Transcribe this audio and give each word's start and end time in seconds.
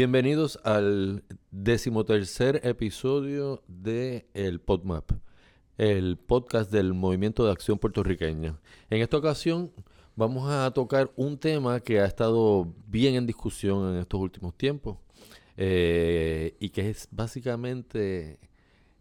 Bienvenidos 0.00 0.58
al 0.64 1.24
decimotercer 1.50 2.62
episodio 2.64 3.62
de 3.68 4.26
el 4.32 4.58
PodMap, 4.58 5.10
el 5.76 6.16
podcast 6.16 6.72
del 6.72 6.94
Movimiento 6.94 7.44
de 7.44 7.52
Acción 7.52 7.78
Puertorriqueña. 7.78 8.58
En 8.88 9.02
esta 9.02 9.18
ocasión 9.18 9.70
vamos 10.16 10.50
a 10.50 10.70
tocar 10.70 11.10
un 11.16 11.36
tema 11.36 11.80
que 11.80 12.00
ha 12.00 12.06
estado 12.06 12.72
bien 12.86 13.14
en 13.14 13.26
discusión 13.26 13.92
en 13.92 14.00
estos 14.00 14.18
últimos 14.18 14.56
tiempos 14.56 14.96
eh, 15.58 16.56
y 16.60 16.70
que 16.70 16.88
es 16.88 17.06
básicamente 17.10 18.38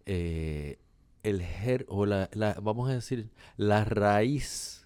eh, 0.05 0.79
el 1.23 1.41
ger 1.41 1.85
o 1.87 2.05
la, 2.05 2.29
vamos 2.61 2.89
a 2.89 2.95
decir, 2.95 3.29
la 3.55 3.85
raíz 3.85 4.85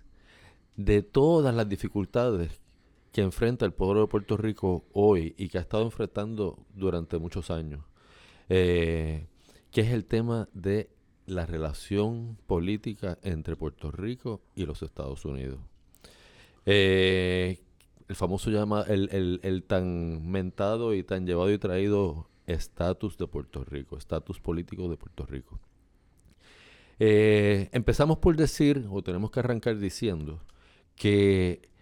de 0.76 1.02
todas 1.02 1.56
las 1.56 1.68
dificultades 1.68 2.62
que 3.14 3.22
enfrenta 3.22 3.64
el 3.66 3.74
pueblo 3.74 4.02
de 4.02 4.08
Puerto 4.08 4.36
Rico 4.36 4.86
hoy 4.92 5.36
y 5.38 5.48
que 5.48 5.60
ha 5.60 5.62
estado 5.62 5.84
enfrentando 5.84 6.58
durante 6.74 7.20
muchos 7.20 7.52
años, 7.52 7.86
eh, 8.50 9.28
que 9.72 9.82
es 9.82 9.92
el 9.92 10.06
tema 10.06 10.50
de 10.54 10.90
la 11.28 11.46
relación 11.46 12.38
política 12.48 13.20
entre 13.22 13.56
Puerto 13.56 13.92
Rico 13.92 14.42
y 14.56 14.66
los 14.66 14.82
Estados 14.82 15.26
Unidos. 15.26 15.60
Eh, 16.66 17.60
el 18.10 18.16
famoso 18.16 18.50
llama, 18.50 18.84
el, 18.88 19.40
el, 19.44 19.64
tan 19.64 20.28
mentado 20.30 20.96
y 20.96 21.04
tan 21.04 21.28
llevado 21.28 21.52
y 21.52 21.60
traído 21.60 22.28
estatus 22.48 23.16
de 23.20 23.28
Puerto 23.28 23.64
Rico, 23.64 23.96
estatus 23.96 24.40
político 24.40 24.90
de 24.90 24.98
Puerto 24.98 25.28
Rico. 25.28 25.60
Eh, 26.98 27.70
empezamos 27.74 28.18
por 28.18 28.36
decir, 28.36 28.88
o 28.90 29.04
tenemos 29.04 29.30
que 29.30 29.40
arrancar 29.40 29.78
diciendo, 29.78 30.42
que 30.96 31.73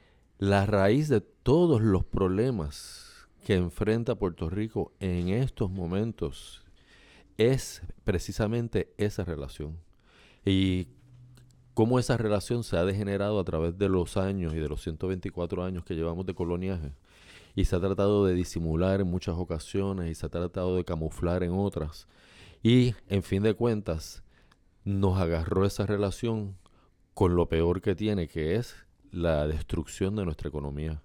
la 0.42 0.66
raíz 0.66 1.08
de 1.08 1.22
todos 1.22 1.84
los 1.84 2.04
problemas 2.04 3.28
que 3.46 3.54
enfrenta 3.54 4.16
Puerto 4.16 4.50
Rico 4.50 4.92
en 5.00 5.30
estos 5.30 5.70
momentos 5.70 6.64
es 7.38 7.84
precisamente 8.04 8.92
esa 8.98 9.24
relación. 9.24 9.78
Y 10.44 10.88
cómo 11.76 12.00
esa 12.00 12.18
relación 12.18 12.64
se 12.64 12.76
ha 12.76 12.86
degenerado 12.86 13.40
a 13.40 13.44
través 13.44 13.78
de 13.78 13.88
los 13.88 14.18
años 14.18 14.56
y 14.56 14.58
de 14.58 14.68
los 14.68 14.82
124 14.82 15.64
años 15.64 15.86
que 15.86 15.94
llevamos 15.94 16.26
de 16.26 16.34
coloniaje. 16.34 16.92
Y 17.54 17.66
se 17.66 17.76
ha 17.76 17.80
tratado 17.80 18.26
de 18.26 18.34
disimular 18.34 19.00
en 19.00 19.08
muchas 19.12 19.36
ocasiones 19.38 20.10
y 20.10 20.16
se 20.16 20.26
ha 20.26 20.30
tratado 20.30 20.76
de 20.76 20.84
camuflar 20.84 21.44
en 21.44 21.52
otras. 21.52 22.08
Y, 22.64 22.96
en 23.10 23.22
fin 23.22 23.44
de 23.44 23.54
cuentas, 23.54 24.24
nos 24.86 25.20
agarró 25.20 25.68
esa 25.68 25.86
relación 25.86 26.58
con 27.14 27.36
lo 27.36 27.48
peor 27.48 27.80
que 27.80 27.94
tiene, 27.94 28.28
que 28.28 28.56
es 28.56 28.76
la 29.12 29.48
destrucción 29.48 30.16
de 30.16 30.26
nuestra 30.26 30.50
economía. 30.50 31.02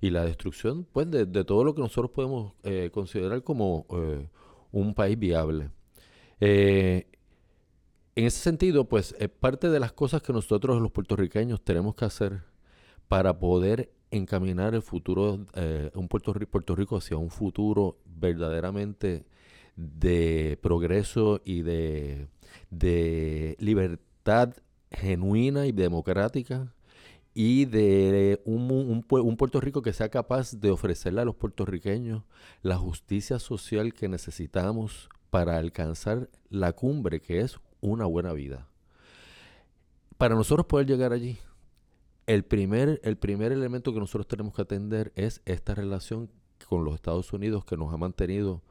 Y 0.00 0.10
la 0.10 0.24
destrucción, 0.24 0.86
pues, 0.92 1.10
de, 1.10 1.26
todo 1.44 1.64
lo 1.64 1.74
que 1.74 1.80
nosotros 1.80 2.10
podemos 2.12 2.52
eh, 2.62 2.90
considerar 2.92 3.42
como 3.42 3.86
eh, 3.90 4.28
un 4.70 4.94
país 4.94 5.18
viable. 5.18 5.70
Eh, 6.40 7.08
en 8.14 8.24
ese 8.24 8.38
sentido, 8.38 8.88
pues, 8.88 9.14
parte 9.40 9.70
de 9.70 9.80
las 9.80 9.92
cosas 9.92 10.22
que 10.22 10.32
nosotros 10.32 10.80
los 10.80 10.92
puertorriqueños 10.92 11.62
tenemos 11.62 11.96
que 11.96 12.04
hacer 12.04 12.42
para 13.08 13.38
poder 13.38 13.92
encaminar 14.10 14.74
el 14.74 14.82
futuro, 14.82 15.46
un 15.94 16.08
Puerto 16.08 16.32
Puerto 16.32 16.74
Rico 16.74 16.96
hacia 16.96 17.16
un 17.16 17.30
futuro 17.30 17.98
verdaderamente 18.06 19.26
de 19.76 20.58
progreso 20.62 21.40
y 21.44 21.62
de, 21.62 22.28
de 22.70 23.56
libertad 23.60 24.54
genuina 24.90 25.66
y 25.66 25.72
democrática 25.72 26.72
y 27.40 27.66
de 27.66 28.42
un, 28.46 28.68
un, 29.08 29.36
Puerto 29.36 29.60
Rico 29.60 29.80
que 29.80 29.92
sea 29.92 30.08
capaz 30.08 30.54
de 30.54 30.72
ofrecerle 30.72 31.20
a 31.20 31.24
los 31.24 31.36
puertorriqueños 31.36 32.24
la 32.62 32.76
justicia 32.78 33.38
social 33.38 33.94
que 33.94 34.08
necesitamos 34.08 35.08
para 35.30 35.56
alcanzar 35.56 36.28
la 36.50 36.72
cumbre 36.72 37.20
que 37.20 37.42
es 37.42 37.60
una 37.80 38.06
buena 38.06 38.32
vida. 38.32 38.66
Para 40.16 40.34
nosotros 40.34 40.66
poder 40.66 40.88
llegar 40.88 41.12
allí, 41.12 41.38
el 42.26 42.44
primer, 42.44 43.00
el 43.04 43.16
primer 43.16 43.52
elemento 43.52 43.94
que 43.94 44.00
nosotros 44.00 44.26
tenemos 44.26 44.52
que 44.52 44.62
atender 44.62 45.12
es 45.14 45.40
esta 45.44 45.76
relación 45.76 46.32
con 46.68 46.84
los 46.84 46.96
Estados 46.96 47.32
Unidos 47.32 47.64
que 47.64 47.76
nos 47.76 47.94
ha 47.94 47.96
mantenido 47.96 48.64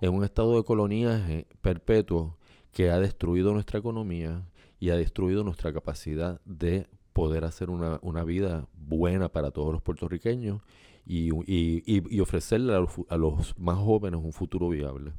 en 0.00 0.14
un 0.14 0.22
estado 0.22 0.54
de 0.54 0.62
coloniaje 0.62 1.48
perpetuo 1.60 2.38
que 2.70 2.88
ha 2.92 3.00
destruido 3.00 3.52
nuestra 3.52 3.80
economía 3.80 4.46
y 4.78 4.90
ha 4.90 4.96
destruido 4.96 5.42
nuestra 5.42 5.72
capacidad 5.72 6.40
de 6.44 6.86
poder 7.12 7.44
hacer 7.44 7.70
una, 7.70 7.98
una 8.02 8.24
vida 8.24 8.66
buena 8.74 9.28
para 9.28 9.50
todos 9.50 9.72
los 9.72 9.82
puertorriqueños 9.82 10.60
y, 11.06 11.30
y, 11.46 12.20
ofrecerle 12.20 12.74
a 12.74 13.16
los, 13.16 13.58
más 13.58 13.78
jóvenes 13.78 14.20
un 14.22 14.32
futuro 14.32 14.68
viable. 14.68 15.12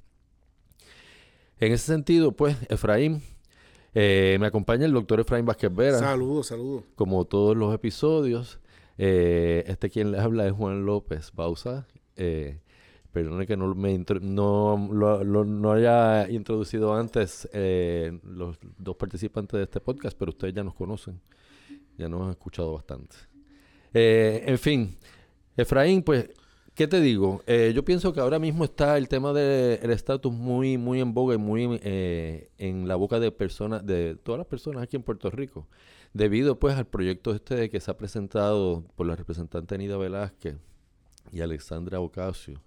En 1.59 1.71
ese 1.71 1.85
sentido, 1.85 2.31
pues, 2.31 2.57
Efraín, 2.69 3.21
eh, 3.93 4.37
me 4.39 4.47
acompaña 4.47 4.85
el 4.85 4.93
doctor 4.93 5.19
Efraín 5.19 5.45
Vázquez 5.45 5.73
Vera. 5.73 5.99
Saludos, 5.99 6.47
saludos. 6.47 6.83
Como 6.95 7.25
todos 7.25 7.55
los 7.55 7.73
episodios, 7.73 8.59
eh, 8.97 9.63
este 9.67 9.89
quien 9.89 10.11
les 10.11 10.21
habla 10.21 10.45
es 10.47 10.53
Juan 10.53 10.85
López 10.85 11.31
Bausa. 11.33 11.87
Eh, 12.15 12.59
perdone 13.13 13.45
que 13.45 13.55
no 13.55 13.73
me 13.75 14.03
no, 14.21 14.89
lo, 14.91 15.45
no 15.45 15.71
haya 15.71 16.29
introducido 16.29 16.95
antes 16.95 17.47
eh, 17.53 18.19
los 18.23 18.57
dos 18.77 18.95
participantes 18.95 19.57
de 19.57 19.63
este 19.63 19.79
podcast, 19.79 20.17
pero 20.17 20.31
ustedes 20.31 20.53
ya 20.53 20.63
nos 20.63 20.73
conocen. 20.73 21.21
Ya 21.97 22.09
nos 22.09 22.21
han 22.23 22.29
escuchado 22.31 22.73
bastante. 22.73 23.15
Eh, 23.93 24.43
en 24.47 24.57
fin, 24.57 24.97
Efraín, 25.55 26.01
pues, 26.01 26.29
¿qué 26.73 26.87
te 26.87 26.99
digo? 26.99 27.43
Eh, 27.45 27.73
yo 27.75 27.85
pienso 27.85 28.11
que 28.11 28.19
ahora 28.19 28.39
mismo 28.39 28.63
está 28.63 28.97
el 28.97 29.07
tema 29.07 29.33
del 29.33 29.91
estatus 29.91 30.33
muy, 30.33 30.77
muy 30.77 30.99
en 30.99 31.13
boga 31.13 31.35
y 31.35 31.37
muy 31.37 31.79
eh, 31.83 32.49
en 32.57 32.87
la 32.87 32.95
boca 32.95 33.19
de 33.19 33.31
personas, 33.31 33.85
de 33.85 34.15
todas 34.15 34.39
las 34.39 34.47
personas 34.47 34.83
aquí 34.83 34.95
en 34.95 35.03
Puerto 35.03 35.29
Rico, 35.29 35.67
debido 36.13 36.57
pues 36.57 36.75
al 36.75 36.87
proyecto 36.87 37.33
este 37.33 37.69
que 37.69 37.79
se 37.79 37.91
ha 37.91 37.97
presentado 37.97 38.83
por 38.95 39.05
la 39.05 39.15
representante 39.15 39.75
Anida 39.75 39.97
Velázquez 39.97 40.57
y 41.31 41.41
Alexandra 41.41 41.99
Ocasio 41.99 42.61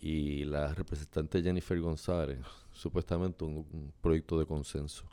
y 0.00 0.44
la 0.44 0.74
representante 0.74 1.42
Jennifer 1.42 1.80
González, 1.80 2.40
supuestamente 2.72 3.44
un 3.44 3.92
proyecto 4.02 4.38
de 4.38 4.44
consenso. 4.44 5.04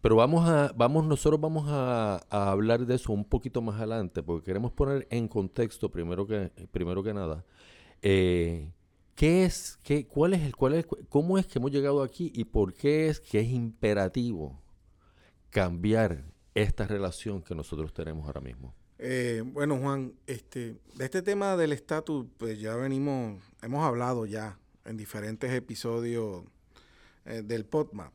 Pero 0.00 0.16
vamos 0.16 0.48
a, 0.48 0.72
vamos, 0.76 1.04
nosotros 1.04 1.40
vamos 1.40 1.66
a, 1.68 2.18
hablar 2.30 2.86
de 2.86 2.94
eso 2.94 3.12
un 3.12 3.24
poquito 3.24 3.60
más 3.60 3.76
adelante, 3.76 4.22
porque 4.22 4.46
queremos 4.46 4.72
poner 4.72 5.06
en 5.10 5.28
contexto, 5.28 5.90
primero 5.90 6.26
que, 6.26 6.50
primero 6.70 7.02
que 7.02 7.12
nada, 7.12 7.44
eh, 8.02 8.70
¿qué 9.16 9.44
es, 9.44 9.78
qué, 9.82 10.06
cuál 10.06 10.34
es 10.34 10.42
el, 10.42 10.54
cuál 10.54 10.74
es, 10.74 10.86
cómo 11.08 11.38
es 11.38 11.46
que 11.46 11.58
hemos 11.58 11.72
llegado 11.72 12.02
aquí 12.02 12.30
y 12.34 12.44
por 12.44 12.74
qué 12.74 13.08
es 13.08 13.20
que 13.20 13.40
es 13.40 13.48
imperativo 13.48 14.60
cambiar 15.50 16.24
esta 16.54 16.86
relación 16.86 17.42
que 17.42 17.54
nosotros 17.54 17.92
tenemos 17.92 18.26
ahora 18.26 18.40
mismo? 18.40 18.74
Eh, 18.98 19.42
bueno, 19.44 19.78
Juan, 19.78 20.12
este, 20.26 20.76
de 20.96 21.04
este 21.04 21.22
tema 21.22 21.56
del 21.56 21.72
estatus, 21.72 22.26
pues 22.36 22.60
ya 22.60 22.74
venimos, 22.74 23.42
hemos 23.62 23.84
hablado 23.84 24.26
ya 24.26 24.58
en 24.84 24.96
diferentes 24.96 25.52
episodios 25.52 26.44
eh, 27.24 27.42
del 27.44 27.64
PodMap. 27.64 28.12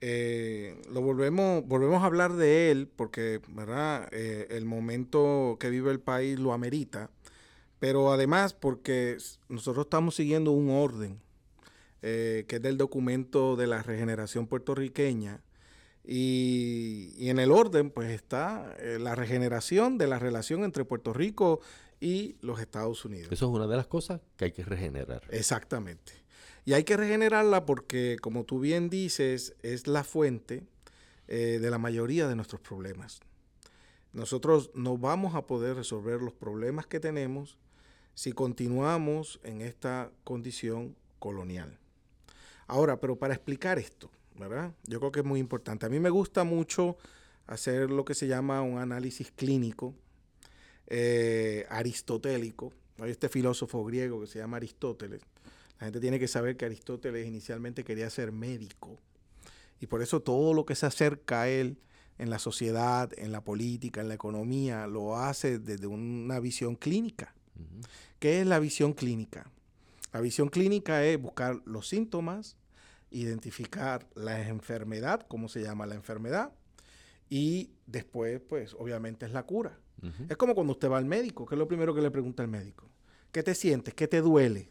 Eh, 0.00 0.80
lo 0.90 1.02
volvemos, 1.02 1.66
volvemos 1.66 2.02
a 2.02 2.06
hablar 2.06 2.32
de 2.34 2.70
él 2.70 2.88
porque, 2.88 3.40
¿verdad? 3.48 4.08
Eh, 4.12 4.46
el 4.50 4.64
momento 4.64 5.58
que 5.60 5.68
vive 5.68 5.90
el 5.90 6.00
país 6.00 6.38
lo 6.38 6.52
amerita, 6.54 7.10
pero 7.78 8.12
además 8.12 8.54
porque 8.54 9.18
nosotros 9.48 9.86
estamos 9.86 10.14
siguiendo 10.14 10.52
un 10.52 10.70
orden 10.70 11.20
eh, 12.02 12.46
que 12.48 12.56
es 12.56 12.62
del 12.62 12.78
documento 12.78 13.56
de 13.56 13.66
la 13.66 13.82
regeneración 13.82 14.46
puertorriqueña 14.46 15.42
y, 16.02 17.12
y 17.18 17.28
en 17.28 17.38
el 17.38 17.52
orden 17.52 17.90
pues 17.90 18.10
está 18.10 18.74
la 18.98 19.14
regeneración 19.14 19.98
de 19.98 20.06
la 20.06 20.18
relación 20.18 20.64
entre 20.64 20.86
Puerto 20.86 21.12
Rico 21.12 21.60
y 22.00 22.36
los 22.40 22.58
Estados 22.58 23.04
Unidos. 23.04 23.30
Eso 23.30 23.46
es 23.46 23.52
una 23.52 23.66
de 23.66 23.76
las 23.76 23.86
cosas 23.86 24.22
que 24.36 24.46
hay 24.46 24.52
que 24.52 24.64
regenerar. 24.64 25.22
Exactamente. 25.28 26.19
Y 26.70 26.72
hay 26.72 26.84
que 26.84 26.96
regenerarla 26.96 27.66
porque, 27.66 28.16
como 28.22 28.44
tú 28.44 28.60
bien 28.60 28.90
dices, 28.90 29.56
es 29.64 29.88
la 29.88 30.04
fuente 30.04 30.62
eh, 31.26 31.58
de 31.60 31.68
la 31.68 31.78
mayoría 31.78 32.28
de 32.28 32.36
nuestros 32.36 32.60
problemas. 32.60 33.18
Nosotros 34.12 34.70
no 34.72 34.96
vamos 34.96 35.34
a 35.34 35.48
poder 35.48 35.74
resolver 35.74 36.22
los 36.22 36.32
problemas 36.32 36.86
que 36.86 37.00
tenemos 37.00 37.58
si 38.14 38.30
continuamos 38.30 39.40
en 39.42 39.62
esta 39.62 40.12
condición 40.22 40.94
colonial. 41.18 41.76
Ahora, 42.68 43.00
pero 43.00 43.16
para 43.16 43.34
explicar 43.34 43.80
esto, 43.80 44.08
¿verdad? 44.38 44.72
Yo 44.84 45.00
creo 45.00 45.10
que 45.10 45.20
es 45.20 45.26
muy 45.26 45.40
importante. 45.40 45.86
A 45.86 45.88
mí 45.88 45.98
me 45.98 46.10
gusta 46.10 46.44
mucho 46.44 46.96
hacer 47.48 47.90
lo 47.90 48.04
que 48.04 48.14
se 48.14 48.28
llama 48.28 48.62
un 48.62 48.78
análisis 48.78 49.32
clínico 49.32 49.92
eh, 50.86 51.66
aristotélico. 51.68 52.72
Hay 53.00 53.10
este 53.10 53.28
filósofo 53.28 53.84
griego 53.84 54.20
que 54.20 54.28
se 54.28 54.38
llama 54.38 54.58
Aristóteles, 54.58 55.20
la 55.80 55.86
gente 55.86 56.00
tiene 56.00 56.18
que 56.18 56.28
saber 56.28 56.58
que 56.58 56.66
Aristóteles 56.66 57.26
inicialmente 57.26 57.84
quería 57.84 58.10
ser 58.10 58.32
médico. 58.32 58.98
Y 59.80 59.86
por 59.86 60.02
eso 60.02 60.20
todo 60.20 60.52
lo 60.52 60.66
que 60.66 60.74
se 60.74 60.84
acerca 60.84 61.42
a 61.42 61.48
él 61.48 61.78
en 62.18 62.28
la 62.28 62.38
sociedad, 62.38 63.10
en 63.16 63.32
la 63.32 63.42
política, 63.42 64.02
en 64.02 64.08
la 64.08 64.14
economía, 64.14 64.86
lo 64.86 65.16
hace 65.16 65.58
desde 65.58 65.86
una 65.86 66.38
visión 66.38 66.76
clínica. 66.76 67.34
¿Qué 68.18 68.42
es 68.42 68.46
la 68.46 68.58
visión 68.58 68.92
clínica? 68.92 69.50
La 70.12 70.20
visión 70.20 70.50
clínica 70.50 71.02
es 71.02 71.20
buscar 71.20 71.62
los 71.64 71.88
síntomas, 71.88 72.58
identificar 73.10 74.06
la 74.14 74.46
enfermedad, 74.46 75.26
cómo 75.28 75.48
se 75.48 75.62
llama 75.62 75.86
la 75.86 75.94
enfermedad, 75.94 76.52
y 77.30 77.70
después, 77.86 78.38
pues, 78.40 78.74
obviamente 78.74 79.24
es 79.24 79.32
la 79.32 79.44
cura. 79.44 79.78
Es 80.28 80.36
como 80.36 80.54
cuando 80.54 80.74
usted 80.74 80.90
va 80.90 80.98
al 80.98 81.06
médico, 81.06 81.46
que 81.46 81.54
es 81.54 81.58
lo 81.58 81.68
primero 81.68 81.94
que 81.94 82.02
le 82.02 82.10
pregunta 82.10 82.42
el 82.42 82.48
médico. 82.48 82.89
¿Qué 83.32 83.42
te 83.42 83.54
sientes? 83.54 83.94
¿Qué 83.94 84.08
te 84.08 84.20
duele? 84.20 84.68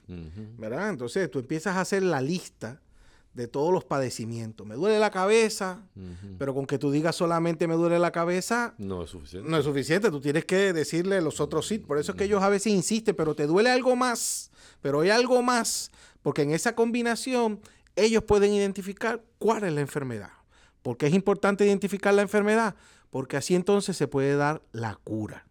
¿Verdad? 0.58 0.90
Entonces 0.90 1.30
tú 1.32 1.40
empiezas 1.40 1.76
a 1.76 1.82
hacer 1.82 2.04
la 2.04 2.22
lista 2.22 2.82
de 3.34 3.48
todos 3.48 3.72
los 3.72 3.86
padecimientos. 3.86 4.66
Me 4.68 4.76
duele 4.76 5.00
la 5.00 5.12
cabeza, 5.12 5.82
pero 6.38 6.54
con 6.54 6.66
que 6.66 6.78
tú 6.78 6.92
digas 6.92 7.16
solamente 7.16 7.68
me 7.68 7.76
duele 7.76 8.00
la 8.00 8.12
cabeza, 8.12 8.74
no 8.78 9.04
es 9.04 9.12
suficiente. 9.12 9.50
No 9.50 9.58
es 9.58 9.64
suficiente, 9.64 10.10
tú 10.10 10.20
tienes 10.20 10.46
que 10.46 10.74
decirle 10.74 11.22
los 11.22 11.40
otros 11.40 11.68
sí. 11.68 11.80
Por 11.80 11.98
eso 12.00 12.12
es 12.12 12.18
que 12.18 12.26
ellos 12.26 12.42
a 12.42 12.50
veces 12.50 12.74
insisten, 12.74 13.16
pero 13.16 13.36
te 13.36 13.48
duele 13.48 13.70
algo 13.70 13.96
más, 13.96 14.52
pero 14.82 15.02
hay 15.02 15.10
algo 15.10 15.42
más, 15.42 15.92
porque 16.22 16.42
en 16.42 16.52
esa 16.52 16.76
combinación 16.76 17.62
ellos 17.96 18.24
pueden 18.24 18.54
identificar 18.54 19.24
cuál 19.38 19.64
es 19.64 19.74
la 19.74 19.82
enfermedad. 19.82 20.32
¿Por 20.82 20.98
qué 20.98 21.08
es 21.08 21.14
importante 21.14 21.66
identificar 21.66 22.14
la 22.14 22.22
enfermedad? 22.24 22.76
Porque 23.10 23.38
así 23.38 23.56
entonces 23.56 23.96
se 23.96 24.08
puede 24.08 24.36
dar 24.36 24.62
la 24.72 24.96
cura. 24.96 25.46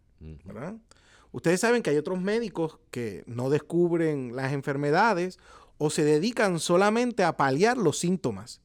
Ustedes 1.31 1.59
saben 1.61 1.83
que 1.83 1.91
hay 1.91 1.97
otros 1.97 2.19
médicos 2.19 2.79
que 2.91 3.23
no 3.27 3.49
descubren 3.49 4.35
las 4.35 4.51
enfermedades 4.53 5.37
o 5.77 5.89
se 5.89 6.03
dedican 6.03 6.59
solamente 6.59 7.23
a 7.23 7.37
paliar 7.37 7.77
los 7.77 7.99
síntomas. 7.99 8.61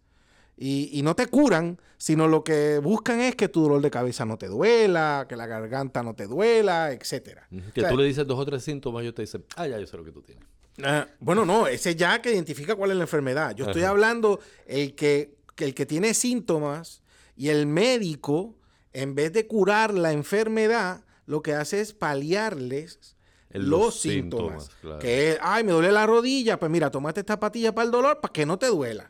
Y, 0.56 1.00
no 1.02 1.16
te 1.16 1.26
curan, 1.26 1.80
sino 1.98 2.28
lo 2.28 2.44
que 2.44 2.78
buscan 2.78 3.20
es 3.20 3.34
que 3.34 3.48
tu 3.48 3.62
dolor 3.62 3.82
de 3.82 3.90
cabeza 3.90 4.24
no 4.24 4.38
te 4.38 4.46
duela, 4.46 5.26
que 5.28 5.34
la 5.34 5.46
garganta 5.46 6.04
no 6.04 6.14
te 6.14 6.28
duela, 6.28 6.92
etcétera. 6.92 7.48
Que 7.74 7.82
tú 7.82 7.96
le 7.96 8.04
dices 8.04 8.24
dos 8.24 8.38
o 8.38 8.44
tres 8.44 8.62
síntomas 8.62 9.02
y 9.02 9.06
ellos 9.06 9.16
te 9.16 9.22
dicen, 9.22 9.44
ah, 9.56 9.66
ya 9.66 9.80
yo 9.80 9.86
sé 9.86 9.96
lo 9.96 10.04
que 10.04 10.12
tú 10.12 10.22
tienes. 10.22 10.44
Ah, 10.82 11.08
bueno, 11.18 11.44
no, 11.44 11.66
ese 11.66 11.96
ya 11.96 12.22
que 12.22 12.32
identifica 12.32 12.76
cuál 12.76 12.92
es 12.92 12.96
la 12.96 13.04
enfermedad. 13.04 13.54
Yo 13.56 13.66
estoy 13.66 13.82
hablando 13.82 14.38
el 14.66 14.94
que, 14.94 15.36
el 15.56 15.74
que 15.74 15.86
tiene 15.86 16.14
síntomas 16.14 17.02
y 17.36 17.48
el 17.48 17.66
médico, 17.66 18.54
en 18.92 19.16
vez 19.16 19.32
de 19.32 19.48
curar 19.48 19.92
la 19.92 20.12
enfermedad, 20.12 21.04
lo 21.26 21.42
que 21.42 21.54
hace 21.54 21.80
es 21.80 21.92
paliarles 21.92 23.16
los, 23.50 24.00
síntomas. 24.00 24.70
Que 25.00 25.32
es, 25.32 25.38
ay, 25.40 25.62
me 25.62 25.72
duele 25.72 25.92
la 25.92 26.06
rodilla, 26.06 26.58
pues 26.58 26.70
mira, 26.70 26.90
tomate 26.90 27.20
esta 27.20 27.38
patilla 27.38 27.74
para 27.74 27.86
el 27.86 27.92
dolor 27.92 28.20
para 28.20 28.32
que 28.32 28.46
no 28.46 28.58
te 28.58 28.66
duela. 28.66 29.08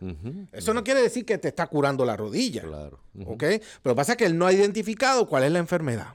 Eso 0.53 0.75
no 0.75 0.85
quiere 0.85 1.01
decir 1.01 1.25
que 1.25 1.39
te 1.39 1.49
está 1.49 1.67
curando 1.67 2.05
la 2.05 2.17
rodilla. 2.17 2.63
Claro. 2.63 3.01
¿Ok? 3.25 3.45
Pero 3.83 3.95
pasa 3.95 4.17
que 4.17 4.27
él 4.27 4.37
no 4.37 4.47
ha 4.47 4.53
identificado 4.53 5.27
cuál 5.27 5.45
es 5.45 5.53
la 5.53 5.61
enfermedad. 5.61 6.15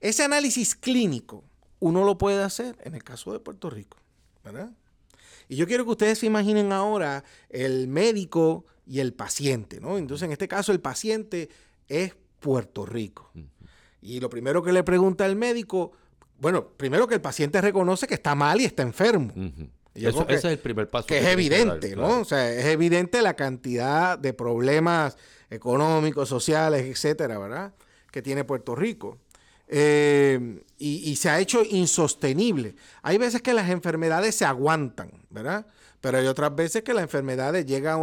Ese 0.00 0.24
análisis 0.24 0.74
clínico 0.74 1.44
uno 1.78 2.04
lo 2.04 2.18
puede 2.18 2.42
hacer 2.42 2.76
en 2.84 2.94
el 2.94 3.02
caso 3.02 3.32
de 3.32 3.40
Puerto 3.40 3.70
Rico. 3.70 3.96
¿verdad? 4.44 4.70
Y 5.48 5.56
yo 5.56 5.66
quiero 5.66 5.84
que 5.84 5.90
ustedes 5.90 6.18
se 6.18 6.26
imaginen 6.26 6.72
ahora 6.72 7.24
el 7.50 7.88
médico 7.88 8.64
y 8.86 9.00
el 9.00 9.12
paciente, 9.12 9.80
¿no? 9.80 9.98
Entonces, 9.98 10.26
en 10.26 10.32
este 10.32 10.48
caso, 10.48 10.72
el 10.72 10.80
paciente 10.80 11.48
es 11.88 12.14
Puerto 12.40 12.86
Rico. 12.86 13.30
Y 14.02 14.20
lo 14.20 14.28
primero 14.28 14.62
que 14.62 14.72
le 14.72 14.82
pregunta 14.82 15.24
el 15.24 15.36
médico, 15.36 15.92
bueno, 16.38 16.66
primero 16.76 17.06
que 17.06 17.14
el 17.14 17.20
paciente 17.20 17.60
reconoce 17.60 18.06
que 18.06 18.14
está 18.14 18.34
mal 18.34 18.60
y 18.60 18.64
está 18.64 18.82
enfermo. 18.82 19.32
ese 19.94 20.34
es 20.34 20.44
el 20.44 20.58
primer 20.58 20.90
paso. 20.90 21.06
Que, 21.06 21.18
es 21.18 21.26
evidente, 21.26 21.94
¿no? 21.94 22.20
O 22.20 22.24
sea, 22.24 22.52
es 22.52 22.66
evidente 22.66 23.22
la 23.22 23.34
cantidad 23.34 24.18
de 24.18 24.32
problemas 24.34 25.16
económicos, 25.50 26.28
sociales, 26.28 26.82
etcétera, 26.82 27.38
¿verdad? 27.38 27.72
Que 28.10 28.22
tiene 28.22 28.44
Puerto 28.44 28.74
Rico. 28.74 29.18
Eh, 29.68 30.60
y, 30.78 31.16
se 31.16 31.30
ha 31.30 31.38
hecho 31.38 31.62
insostenible. 31.64 32.74
Hay 33.02 33.16
veces 33.16 33.40
que 33.40 33.54
las 33.54 33.70
enfermedades 33.70 34.34
se 34.34 34.44
aguantan, 34.44 35.12
¿verdad? 35.30 35.64
Pero 36.02 36.18
hay 36.18 36.26
otras 36.26 36.54
veces 36.54 36.82
que 36.82 36.92
las 36.92 37.04
enfermedades 37.04 37.64
llegan 37.64 38.00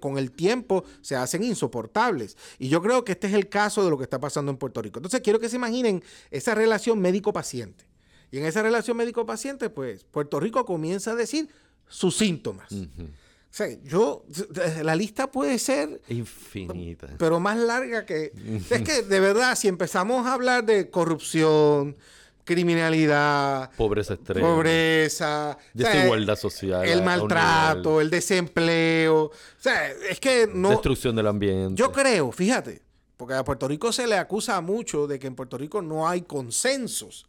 con 0.00 0.18
el 0.18 0.32
tiempo, 0.32 0.84
se 1.02 1.14
hacen 1.14 1.44
insoportables. 1.44 2.36
Y 2.58 2.68
yo 2.68 2.82
creo 2.82 3.04
que 3.04 3.12
este 3.12 3.28
es 3.28 3.34
el 3.34 3.48
caso 3.48 3.84
de 3.84 3.90
lo 3.90 3.98
que 3.98 4.04
está 4.04 4.18
pasando 4.18 4.50
en 4.50 4.56
Puerto 4.56 4.80
Rico. 4.80 4.98
Entonces 4.98 5.20
quiero 5.20 5.38
que 5.38 5.50
se 5.50 5.56
imaginen 5.56 6.02
esa 6.30 6.54
relación 6.54 6.98
médico-paciente. 6.98 7.84
Y 8.30 8.38
en 8.38 8.46
esa 8.46 8.62
relación 8.62 8.96
médico-paciente, 8.96 9.68
pues 9.68 10.04
Puerto 10.04 10.40
Rico 10.40 10.64
comienza 10.64 11.12
a 11.12 11.14
decir 11.14 11.50
sus 11.86 12.16
síntomas. 12.16 12.72
O 12.72 13.54
sea, 13.54 13.68
yo, 13.84 14.24
la 14.82 14.96
lista 14.96 15.30
puede 15.30 15.58
ser 15.58 16.00
infinita, 16.08 17.10
pero 17.18 17.38
más 17.38 17.58
larga 17.58 18.06
que... 18.06 18.32
es 18.70 18.80
que 18.80 19.02
de 19.02 19.20
verdad, 19.20 19.56
si 19.56 19.68
empezamos 19.68 20.26
a 20.26 20.32
hablar 20.32 20.64
de 20.64 20.88
corrupción, 20.88 21.98
criminalidad, 22.44 23.70
pobreza 23.76 24.14
extrema, 24.14 24.48
pobreza, 24.48 25.58
desigualdad 25.72 26.36
social, 26.36 26.84
el 26.86 27.02
maltrato, 27.02 28.00
el 28.00 28.10
desempleo, 28.10 29.24
o 29.24 29.32
sea, 29.58 29.90
es 29.90 30.18
que 30.18 30.48
no... 30.52 30.70
Destrucción 30.70 31.14
del 31.16 31.28
ambiente. 31.28 31.80
Yo 31.80 31.92
creo, 31.92 32.32
fíjate, 32.32 32.82
porque 33.16 33.34
a 33.34 33.44
Puerto 33.44 33.68
Rico 33.68 33.92
se 33.92 34.06
le 34.06 34.16
acusa 34.16 34.60
mucho 34.60 35.06
de 35.06 35.18
que 35.18 35.28
en 35.28 35.34
Puerto 35.34 35.56
Rico 35.56 35.82
no 35.82 36.08
hay 36.08 36.22
consensos, 36.22 37.26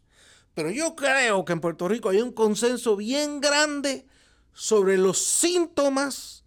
pero 0.53 0.69
yo 0.69 0.95
creo 0.95 1.45
que 1.45 1.53
en 1.53 1.59
Puerto 1.59 1.87
Rico 1.87 2.09
hay 2.09 2.21
un 2.21 2.31
consenso 2.31 2.95
bien 2.95 3.41
grande 3.41 4.05
sobre 4.53 4.97
los 4.97 5.17
síntomas 5.17 6.43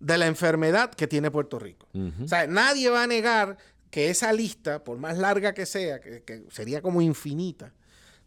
de 0.00 0.18
la 0.18 0.26
enfermedad 0.26 0.92
que 0.92 1.06
tiene 1.06 1.30
Puerto 1.30 1.58
Rico. 1.58 1.88
O 2.22 2.28
sea, 2.28 2.46
nadie 2.46 2.88
va 2.88 3.02
a 3.02 3.06
negar 3.06 3.56
que 3.90 4.10
esa 4.10 4.32
lista, 4.32 4.84
por 4.84 4.98
más 4.98 5.18
larga 5.18 5.54
que 5.54 5.66
sea, 5.66 6.00
que, 6.00 6.44
sería 6.50 6.82
como 6.82 7.00
infinita, 7.00 7.72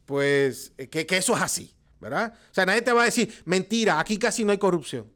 pues 0.05 0.74
eh, 0.77 0.88
que, 0.88 1.05
eso 1.17 1.36
es 1.36 1.41
así, 1.41 1.74
¿verdad? 2.00 2.34
O 2.51 2.53
sea, 2.53 2.65
nadie 2.65 2.81
te 2.81 2.91
va 2.91 3.03
a 3.03 3.05
decir, 3.05 3.34
mentira, 3.46 4.00
aquí 4.00 4.17
casi 4.17 4.43
no 4.43 4.51
hay 4.51 4.58
corrupción. 4.58 5.08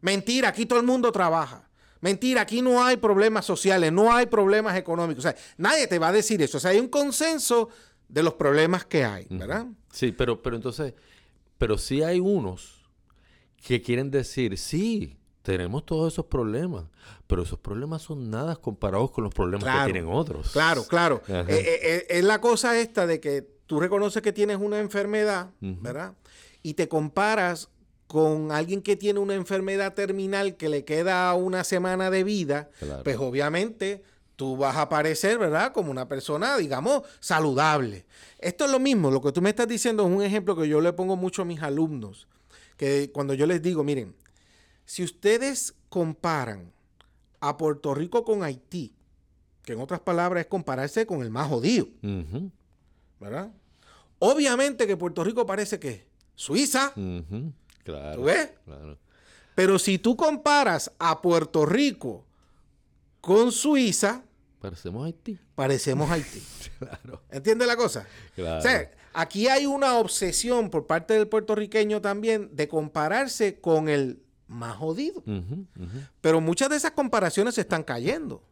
Mentira, 0.00 0.48
aquí 0.48 0.66
todo 0.66 0.80
el 0.80 0.86
mundo 0.86 1.12
trabaja. 1.12 1.68
Mentira, 2.00 2.42
aquí 2.42 2.62
no 2.62 2.84
hay 2.84 2.96
problemas 2.96 3.46
sociales, 3.46 3.92
no 3.92 4.12
hay 4.12 4.26
problemas 4.26 4.76
económicos. 4.76 5.24
O 5.24 5.28
sea, 5.30 5.36
nadie 5.56 5.86
te 5.86 5.98
va 5.98 6.08
a 6.08 6.12
decir 6.12 6.42
eso. 6.42 6.58
O 6.58 6.60
sea, 6.60 6.72
hay 6.72 6.80
un 6.80 6.88
consenso 6.88 7.68
de 8.08 8.22
los 8.22 8.34
problemas 8.34 8.84
que 8.84 9.04
hay, 9.04 9.26
¿verdad? 9.30 9.66
Sí, 9.92 10.10
pero, 10.10 10.42
pero 10.42 10.56
entonces, 10.56 10.94
pero 11.58 11.78
sí 11.78 12.02
hay 12.02 12.18
unos 12.18 12.82
que 13.56 13.80
quieren 13.80 14.10
decir, 14.10 14.58
sí, 14.58 15.16
tenemos 15.42 15.86
todos 15.86 16.12
esos 16.12 16.26
problemas, 16.26 16.84
pero 17.26 17.42
esos 17.42 17.58
problemas 17.58 18.02
son 18.02 18.30
nada 18.30 18.56
comparados 18.56 19.10
con 19.10 19.24
los 19.24 19.32
problemas 19.32 19.64
que 19.64 19.92
tienen 19.92 20.10
otros. 20.12 20.50
Claro, 20.50 20.84
claro. 20.84 21.22
Eh, 21.28 21.44
eh, 21.48 22.06
es 22.08 22.24
la 22.24 22.40
cosa 22.40 22.78
esta 22.78 23.06
de 23.06 23.20
que 23.20 23.61
tú 23.72 23.80
reconoces 23.80 24.20
que 24.20 24.34
tienes 24.34 24.58
una 24.58 24.80
enfermedad, 24.80 25.48
¿verdad? 25.62 26.12
Y 26.62 26.74
te 26.74 26.88
comparas 26.88 27.70
con 28.06 28.52
alguien 28.52 28.82
que 28.82 28.96
tiene 28.96 29.18
una 29.18 29.34
enfermedad 29.34 29.94
terminal 29.94 30.58
que 30.58 30.68
le 30.68 30.84
queda 30.84 31.32
una 31.32 31.64
semana 31.64 32.10
de 32.10 32.22
vida, 32.22 32.68
pues 33.02 33.16
obviamente 33.16 34.02
tú 34.36 34.58
vas 34.58 34.76
a 34.76 34.82
aparecer, 34.82 35.38
¿verdad? 35.38 35.72
Como 35.72 35.90
una 35.90 36.06
persona, 36.06 36.58
digamos, 36.58 37.04
saludable. 37.18 38.04
Esto 38.40 38.66
es 38.66 38.70
lo 38.70 38.78
mismo, 38.78 39.10
lo 39.10 39.22
que 39.22 39.32
tú 39.32 39.40
me 39.40 39.48
estás 39.48 39.68
diciendo 39.68 40.06
es 40.06 40.14
un 40.14 40.22
ejemplo 40.22 40.54
que 40.54 40.68
yo 40.68 40.82
le 40.82 40.92
pongo 40.92 41.16
mucho 41.16 41.40
a 41.40 41.44
mis 41.46 41.62
alumnos 41.62 42.28
que 42.76 43.10
cuando 43.10 43.32
yo 43.32 43.46
les 43.46 43.62
digo, 43.62 43.82
miren, 43.84 44.14
si 44.84 45.02
ustedes 45.02 45.72
comparan 45.88 46.70
a 47.40 47.56
Puerto 47.56 47.94
Rico 47.94 48.22
con 48.22 48.42
Haití, 48.42 48.92
que 49.62 49.72
en 49.72 49.80
otras 49.80 50.00
palabras 50.00 50.42
es 50.42 50.48
compararse 50.48 51.06
con 51.06 51.22
el 51.22 51.30
más 51.30 51.48
jodido, 51.48 51.88
¿verdad? 53.18 53.50
Obviamente 54.24 54.86
que 54.86 54.96
Puerto 54.96 55.24
Rico 55.24 55.44
parece 55.44 55.80
que 55.80 56.06
Suiza, 56.36 56.92
claro, 57.82 58.14
¿tú 58.14 58.22
ves? 58.22 58.50
Pero 59.56 59.80
si 59.80 59.98
tú 59.98 60.16
comparas 60.16 60.92
a 61.00 61.20
Puerto 61.20 61.66
Rico 61.66 62.24
con 63.20 63.50
Suiza, 63.50 64.22
parecemos 64.60 65.04
Haití. 65.04 65.36
Parecemos 65.56 66.08
Haití. 66.08 66.40
claro. 66.78 67.20
¿Entiendes 67.30 67.66
la 67.66 67.76
cosa? 67.76 68.06
Claro. 68.36 68.62
Aquí 69.12 69.48
hay 69.48 69.66
una 69.66 69.98
obsesión 69.98 70.70
por 70.70 70.86
parte 70.86 71.14
del 71.14 71.26
puertorriqueño 71.26 72.00
también 72.00 72.48
de 72.54 72.68
compararse 72.68 73.58
con 73.60 73.88
el 73.88 74.22
más 74.46 74.76
jodido. 74.76 75.24
Pero 76.20 76.40
muchas 76.40 76.70
de 76.70 76.76
esas 76.76 76.92
comparaciones 76.92 77.56
se 77.56 77.62
están 77.62 77.82
cayendo. 77.82 78.44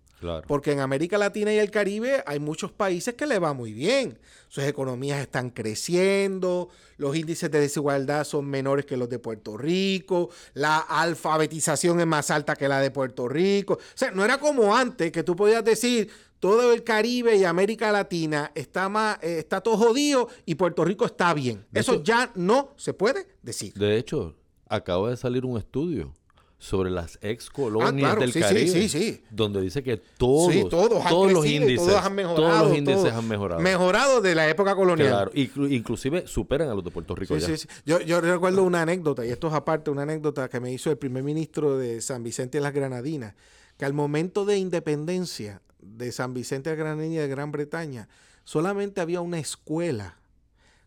Porque 0.47 0.73
en 0.73 0.81
América 0.81 1.19
Latina 1.19 1.53
y 1.53 1.59
el 1.59 1.71
Caribe 1.71 2.23
hay 2.27 2.39
muchos 2.39 2.73
países 2.73 3.15
que 3.15 3.27
le 3.27 3.39
va 3.39 3.53
muy 3.53 3.73
bien. 3.73 4.19
Sus 4.49 4.65
economías 4.65 5.21
están 5.21 5.51
creciendo, 5.51 6.69
los 6.97 7.17
índices 7.17 7.51
de 7.51 7.61
desigualdad 7.61 8.25
son 8.25 8.47
menores 8.47 8.85
que 8.85 8.97
los 8.97 9.09
de 9.09 9.19
Puerto 9.19 9.57
Rico, 9.57 10.31
la 10.55 10.79
alfabetización 10.79 12.01
es 12.01 12.07
más 12.07 12.31
alta 12.31 12.57
que 12.57 12.69
la 12.69 12.81
de 12.81 12.91
Puerto 12.91 13.29
Rico. 13.29 13.75
O 13.75 13.79
sea, 13.95 14.11
no 14.11 14.25
era 14.25 14.39
como 14.39 14.75
antes 14.75 15.11
que 15.13 15.23
tú 15.23 15.37
podías 15.37 15.65
decir, 15.65 16.11
todo 16.41 16.73
el 16.73 16.83
Caribe 16.83 17.37
y 17.37 17.45
América 17.45 17.93
Latina 17.93 18.51
está, 18.55 18.89
más, 18.89 19.19
eh, 19.23 19.39
está 19.39 19.61
todo 19.61 19.77
jodido 19.77 20.29
y 20.47 20.55
Puerto 20.55 20.85
Rico 20.85 21.05
está 21.05 21.33
bien. 21.35 21.67
Eso 21.73 22.03
ya 22.03 22.33
no 22.35 22.75
se 22.77 22.95
puede 22.95 23.27
decir. 23.43 23.75
De 23.75 23.97
hecho, 23.99 24.35
acaba 24.67 25.11
de 25.11 25.17
salir 25.17 25.45
un 25.45 25.59
estudio 25.59 26.15
sobre 26.63 26.91
las 26.91 27.19
ex 27.23 27.49
colonias 27.49 27.91
Ah, 27.91 27.97
claro, 27.97 28.21
del 28.21 28.33
sí, 28.35 28.39
Caribe. 28.41 28.69
sí, 28.69 28.89
sí. 28.91 29.23
Donde 29.31 29.63
dice 29.63 29.83
que 29.83 29.97
todos, 29.97 30.69
todos, 30.69 31.03
todos 31.09 31.33
los 31.33 31.41
crecido 31.43 31.63
índices, 31.63 31.87
todos 31.89 32.05
han 32.05 32.15
mejorado. 32.15 32.37
todos 32.49 32.69
los 32.69 32.77
índices 32.79 33.01
todos. 33.03 33.15
han 33.15 33.29
mejorado. 33.29 33.61
Mejorado 33.63 34.21
de 34.21 34.35
la 34.35 34.47
época 34.47 34.77
colonial. 34.77 35.09
Claro, 35.09 35.33
inclu- 35.33 35.73
inclusive 35.73 36.27
superan 36.27 36.69
a 36.69 36.75
los 36.75 36.85
de 36.85 36.91
Puerto 36.91 37.15
Rico 37.15 37.35
Sí, 37.37 37.41
ya. 37.41 37.47
sí, 37.47 37.57
sí. 37.57 37.69
Yo, 37.87 38.01
yo 38.03 38.21
recuerdo 38.21 38.63
una 38.63 38.83
anécdota, 38.83 39.25
y 39.25 39.31
esto 39.31 39.49
es 39.49 39.55
aparte, 39.55 39.91
una 39.91 40.03
anécdota 40.03 40.51
que 40.51 40.61
me 40.61 40.71
hizo 40.71 40.91
el 40.91 40.99
primer 40.99 41.23
ministro 41.23 41.79
de 41.79 42.03
San 42.03 42.23
Vicente 42.23 42.59
de 42.59 42.63
las 42.63 42.75
Granadinas, 42.75 43.35
que 43.79 43.87
al 43.87 43.95
momento 43.95 44.45
de 44.45 44.59
independencia 44.59 45.63
de 45.81 46.13
San 46.13 46.35
Vicente 46.35 46.69
de 46.69 46.77
las 46.77 46.85
Granadinas 46.85 47.23
de 47.23 47.29
Gran 47.29 47.53
Bretaña, 47.53 48.07
solamente 48.45 49.01
había 49.01 49.23
una 49.23 49.39
escuela 49.39 50.19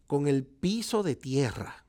con 0.06 0.28
el 0.28 0.44
piso 0.44 1.02
de 1.02 1.16
tierra. 1.16 1.83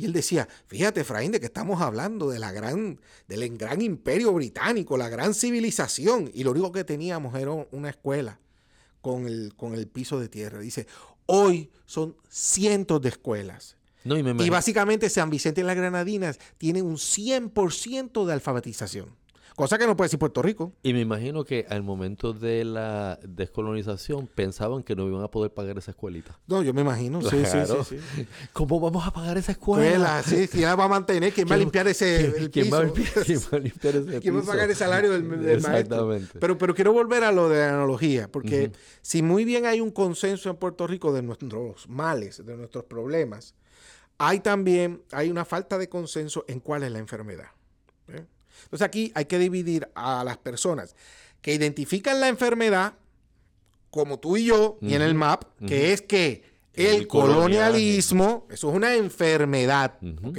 Y 0.00 0.06
él 0.06 0.14
decía, 0.14 0.48
fíjate, 0.66 1.02
Efraín, 1.02 1.30
de 1.30 1.40
que 1.40 1.46
estamos 1.46 1.82
hablando 1.82 2.30
de 2.30 2.38
la 2.38 2.52
gran, 2.52 2.98
del 3.28 3.58
gran 3.58 3.82
imperio 3.82 4.32
británico, 4.32 4.96
la 4.96 5.10
gran 5.10 5.34
civilización, 5.34 6.30
y 6.32 6.42
lo 6.42 6.52
único 6.52 6.72
que 6.72 6.84
teníamos 6.84 7.34
era 7.34 7.50
una 7.50 7.90
escuela 7.90 8.40
con 9.02 9.26
el, 9.26 9.52
con 9.56 9.74
el 9.74 9.88
piso 9.88 10.18
de 10.18 10.30
tierra. 10.30 10.58
Dice, 10.60 10.86
hoy 11.26 11.70
son 11.84 12.16
cientos 12.30 13.02
de 13.02 13.10
escuelas. 13.10 13.76
No, 14.02 14.16
y 14.16 14.22
me 14.22 14.42
Y 14.42 14.48
básicamente 14.48 15.10
San 15.10 15.28
Vicente 15.28 15.60
y 15.60 15.64
las 15.64 15.76
Granadinas 15.76 16.38
tiene 16.56 16.80
un 16.80 16.96
100% 16.96 18.24
de 18.24 18.32
alfabetización. 18.32 19.14
Cosa 19.56 19.76
que 19.78 19.86
no 19.86 19.96
puede 19.96 20.06
decir 20.06 20.18
Puerto 20.18 20.40
Rico. 20.42 20.72
Y 20.82 20.92
me 20.94 21.00
imagino 21.00 21.44
que 21.44 21.66
al 21.68 21.82
momento 21.82 22.32
de 22.32 22.64
la 22.64 23.18
descolonización 23.22 24.26
pensaban 24.26 24.82
que 24.82 24.96
no 24.96 25.06
iban 25.06 25.22
a 25.22 25.28
poder 25.28 25.52
pagar 25.52 25.76
esa 25.78 25.90
escuelita. 25.90 26.38
No, 26.46 26.62
yo 26.62 26.72
me 26.72 26.80
imagino. 26.80 27.20
Sí, 27.22 27.36
Claro. 27.42 27.84
sí, 27.84 27.98
sí. 27.98 28.04
sí. 28.16 28.26
¿Cómo 28.52 28.80
vamos 28.80 29.06
a 29.06 29.12
pagar 29.12 29.36
esa 29.36 29.52
escuela? 29.52 29.84
Escuela, 29.86 30.22
sí, 30.22 30.48
¿quién 30.48 30.64
la 30.64 30.76
va 30.76 30.84
a 30.84 30.88
mantener? 30.88 31.32
¿Quién 31.32 31.46
va 31.46 31.54
a 31.54 31.56
¿Quién- 31.56 31.66
limpiar 31.66 31.88
ese 31.88 32.30
¿Quién, 32.32 32.42
el 32.44 32.50
quién 32.50 32.72
va 32.72 32.78
a 32.78 32.82
piso? 32.92 32.94
limpiar, 32.94 33.24
quién 33.26 33.38
va 33.40 33.56
a 33.56 33.60
limpiar 33.60 33.96
ese 33.96 34.20
¿Quién 34.20 34.34
va 34.34 34.38
a 34.38 34.40
piso? 34.42 34.52
pagar 34.52 34.70
el 34.70 34.76
salario 34.76 35.10
del, 35.10 35.22
del 35.28 35.60
maestro? 35.60 35.76
Exactamente. 35.78 36.38
Pero, 36.38 36.56
pero 36.58 36.74
quiero 36.74 36.92
volver 36.92 37.24
a 37.24 37.32
lo 37.32 37.48
de 37.48 37.58
la 37.58 37.68
analogía, 37.74 38.28
porque 38.30 38.72
si 39.02 39.22
muy 39.22 39.44
bien 39.44 39.66
hay 39.66 39.80
un 39.80 39.90
consenso 39.90 40.48
en 40.48 40.56
Puerto 40.56 40.86
Rico 40.86 41.12
de 41.12 41.22
nuestros 41.22 41.88
males, 41.88 42.44
de 42.44 42.56
nuestros 42.56 42.84
problemas, 42.84 43.54
hay 44.18 44.40
también 44.40 45.02
hay 45.12 45.30
una 45.30 45.44
falta 45.44 45.76
de 45.78 45.88
consenso 45.88 46.44
en 46.48 46.60
cuál 46.60 46.82
es 46.82 46.92
la 46.92 46.98
enfermedad. 46.98 47.48
¿eh? 48.08 48.24
Entonces 48.64 48.86
aquí 48.86 49.12
hay 49.14 49.24
que 49.26 49.38
dividir 49.38 49.88
a 49.94 50.24
las 50.24 50.38
personas 50.38 50.94
que 51.42 51.54
identifican 51.54 52.20
la 52.20 52.28
enfermedad, 52.28 52.94
como 53.90 54.18
tú 54.18 54.36
y 54.36 54.44
yo, 54.44 54.78
y 54.80 54.94
en 54.94 55.02
el. 55.02 55.14
MAP, 55.14 55.44
que 55.66 55.92
es 55.92 56.02
que 56.02 56.44
el, 56.74 56.86
El 56.86 57.06
colonialismo, 57.08 58.46
eso 58.50 58.70
es 58.70 58.76
una 58.76 58.94
enfermedad, 58.94 59.98
Ujú. 60.02 60.30
¿ok? 60.30 60.38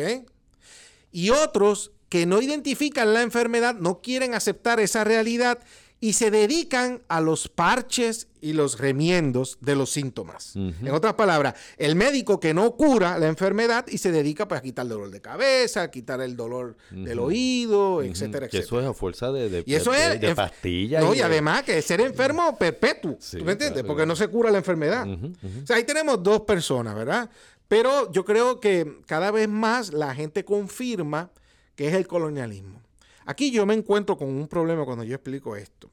Y 1.11 1.29
otros 1.31 1.91
que 2.09 2.25
no 2.25 2.41
identifican 2.41 3.13
la 3.13 3.21
enfermedad, 3.21 3.75
no 3.75 4.01
quieren 4.01 4.33
aceptar 4.33 4.79
esa 4.79 5.03
realidad 5.03 5.59
y 6.03 6.13
se 6.13 6.31
dedican 6.31 7.03
a 7.09 7.21
los 7.21 7.47
parches 7.47 8.27
y 8.41 8.53
los 8.53 8.79
remiendos 8.79 9.59
de 9.61 9.75
los 9.75 9.91
síntomas. 9.91 10.55
En 10.55 10.89
otras 10.91 11.13
palabras, 11.13 11.53
el 11.77 11.95
médico 11.95 12.39
que 12.39 12.55
no 12.55 12.71
cura 12.75 13.19
la 13.19 13.27
enfermedad 13.27 13.85
y 13.87 13.99
se 13.99 14.11
dedica 14.11 14.47
pues, 14.47 14.59
a 14.59 14.63
quitar 14.63 14.83
el 14.85 14.89
dolor 14.89 15.11
de 15.11 15.21
cabeza, 15.21 15.83
a 15.83 15.91
quitar 15.91 16.19
el 16.21 16.35
dolor 16.35 16.75
del 16.89 17.19
oído, 17.19 17.97
Ujú. 17.97 18.01
etcétera, 18.01 18.47
etcétera. 18.47 18.63
eso 18.63 18.81
es 18.81 18.87
a 18.87 18.93
fuerza 18.95 19.31
de, 19.31 19.47
de, 19.51 19.63
Y 19.67 19.75
eso 19.75 19.91
de- 19.91 20.15
es 20.15 20.21
de 20.21 20.33
pastillas. 20.33 21.03
No, 21.03 21.13
y 21.13 21.17
de- 21.17 21.23
además 21.23 21.61
que 21.61 21.77
es 21.77 21.85
ser 21.85 22.01
enfermo 22.01 22.57
perpetuo. 22.57 23.17
Sí, 23.19 23.37
¿Tú 23.37 23.45
me 23.45 23.51
entiendes? 23.51 23.83
claro. 23.83 23.87
Porque 23.89 24.07
no 24.07 24.15
se 24.15 24.27
cura 24.27 24.49
la 24.49 24.57
enfermedad. 24.57 25.07
O 25.07 25.67
sea, 25.67 25.75
ahí 25.75 25.83
tenemos 25.83 26.23
dos 26.23 26.41
personas, 26.41 26.95
¿verdad? 26.95 27.29
Pero 27.67 28.11
yo 28.11 28.25
creo 28.25 28.59
que 28.59 29.01
cada 29.05 29.29
vez 29.29 29.47
más 29.47 29.93
la 29.93 30.15
gente 30.15 30.43
confirma 30.43 31.29
que 31.75 31.87
es 31.89 31.93
el 31.93 32.07
colonialismo. 32.07 32.81
Aquí 33.23 33.51
yo 33.51 33.67
me 33.67 33.75
encuentro 33.75 34.17
con 34.17 34.29
un 34.29 34.47
problema 34.47 34.83
cuando 34.83 35.03
yo 35.03 35.13
explico 35.13 35.55
esto. 35.55 35.90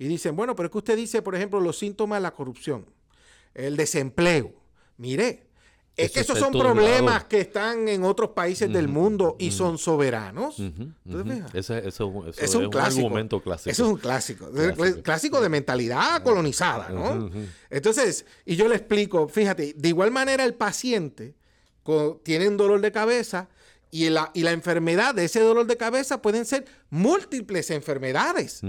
Y 0.00 0.08
dicen, 0.08 0.34
bueno, 0.34 0.56
pero 0.56 0.66
es 0.68 0.72
que 0.72 0.78
usted 0.78 0.96
dice, 0.96 1.20
por 1.20 1.34
ejemplo, 1.34 1.60
los 1.60 1.78
síntomas 1.78 2.16
de 2.16 2.22
la 2.22 2.30
corrupción, 2.32 2.86
el 3.52 3.76
desempleo. 3.76 4.50
Mire, 4.96 5.46
es 5.94 6.06
Eso 6.06 6.14
que 6.14 6.20
esos 6.20 6.38
son 6.38 6.52
problemas 6.52 7.02
lados. 7.04 7.24
que 7.24 7.40
están 7.42 7.86
en 7.86 8.04
otros 8.04 8.30
países 8.30 8.72
del 8.72 8.88
mundo 8.88 9.36
y 9.38 9.50
son 9.50 9.76
soberanos. 9.76 10.58
Ujú, 10.58 10.72
¿Tú 11.04 11.10
te 11.10 11.16
ujú. 11.18 11.30
fijas? 11.32 11.54
Ese, 11.54 11.86
eso, 11.86 12.24
eso 12.28 12.42
es 12.42 12.54
un 12.54 12.70
clásico. 12.70 13.04
argumento 13.06 13.42
clásico. 13.42 13.70
Eso 13.70 13.84
es 13.84 13.90
un 13.90 13.98
clásico. 13.98 14.50
Clásico. 14.50 15.02
Clásico, 15.02 15.40
de 15.42 15.48
mentalidad 15.50 16.22
colonizada, 16.22 16.88
¿no? 16.88 17.30
Entonces, 17.68 18.24
y 18.46 18.56
yo 18.56 18.68
le 18.68 18.76
explico, 18.76 19.28
fíjate, 19.28 19.74
de 19.76 19.88
igual 19.88 20.10
manera 20.10 20.44
el 20.46 20.54
paciente 20.54 21.34
tiene 22.22 22.48
un 22.48 22.56
dolor 22.56 22.80
de 22.80 22.90
cabeza 22.90 23.50
y 23.90 24.08
la, 24.08 24.30
y 24.34 24.42
la 24.42 24.52
enfermedad 24.52 25.14
de 25.14 25.24
ese 25.24 25.40
dolor 25.40 25.66
de 25.66 25.76
cabeza 25.76 26.22
pueden 26.22 26.44
ser 26.44 26.64
múltiples 26.90 27.70
enfermedades. 27.70 28.60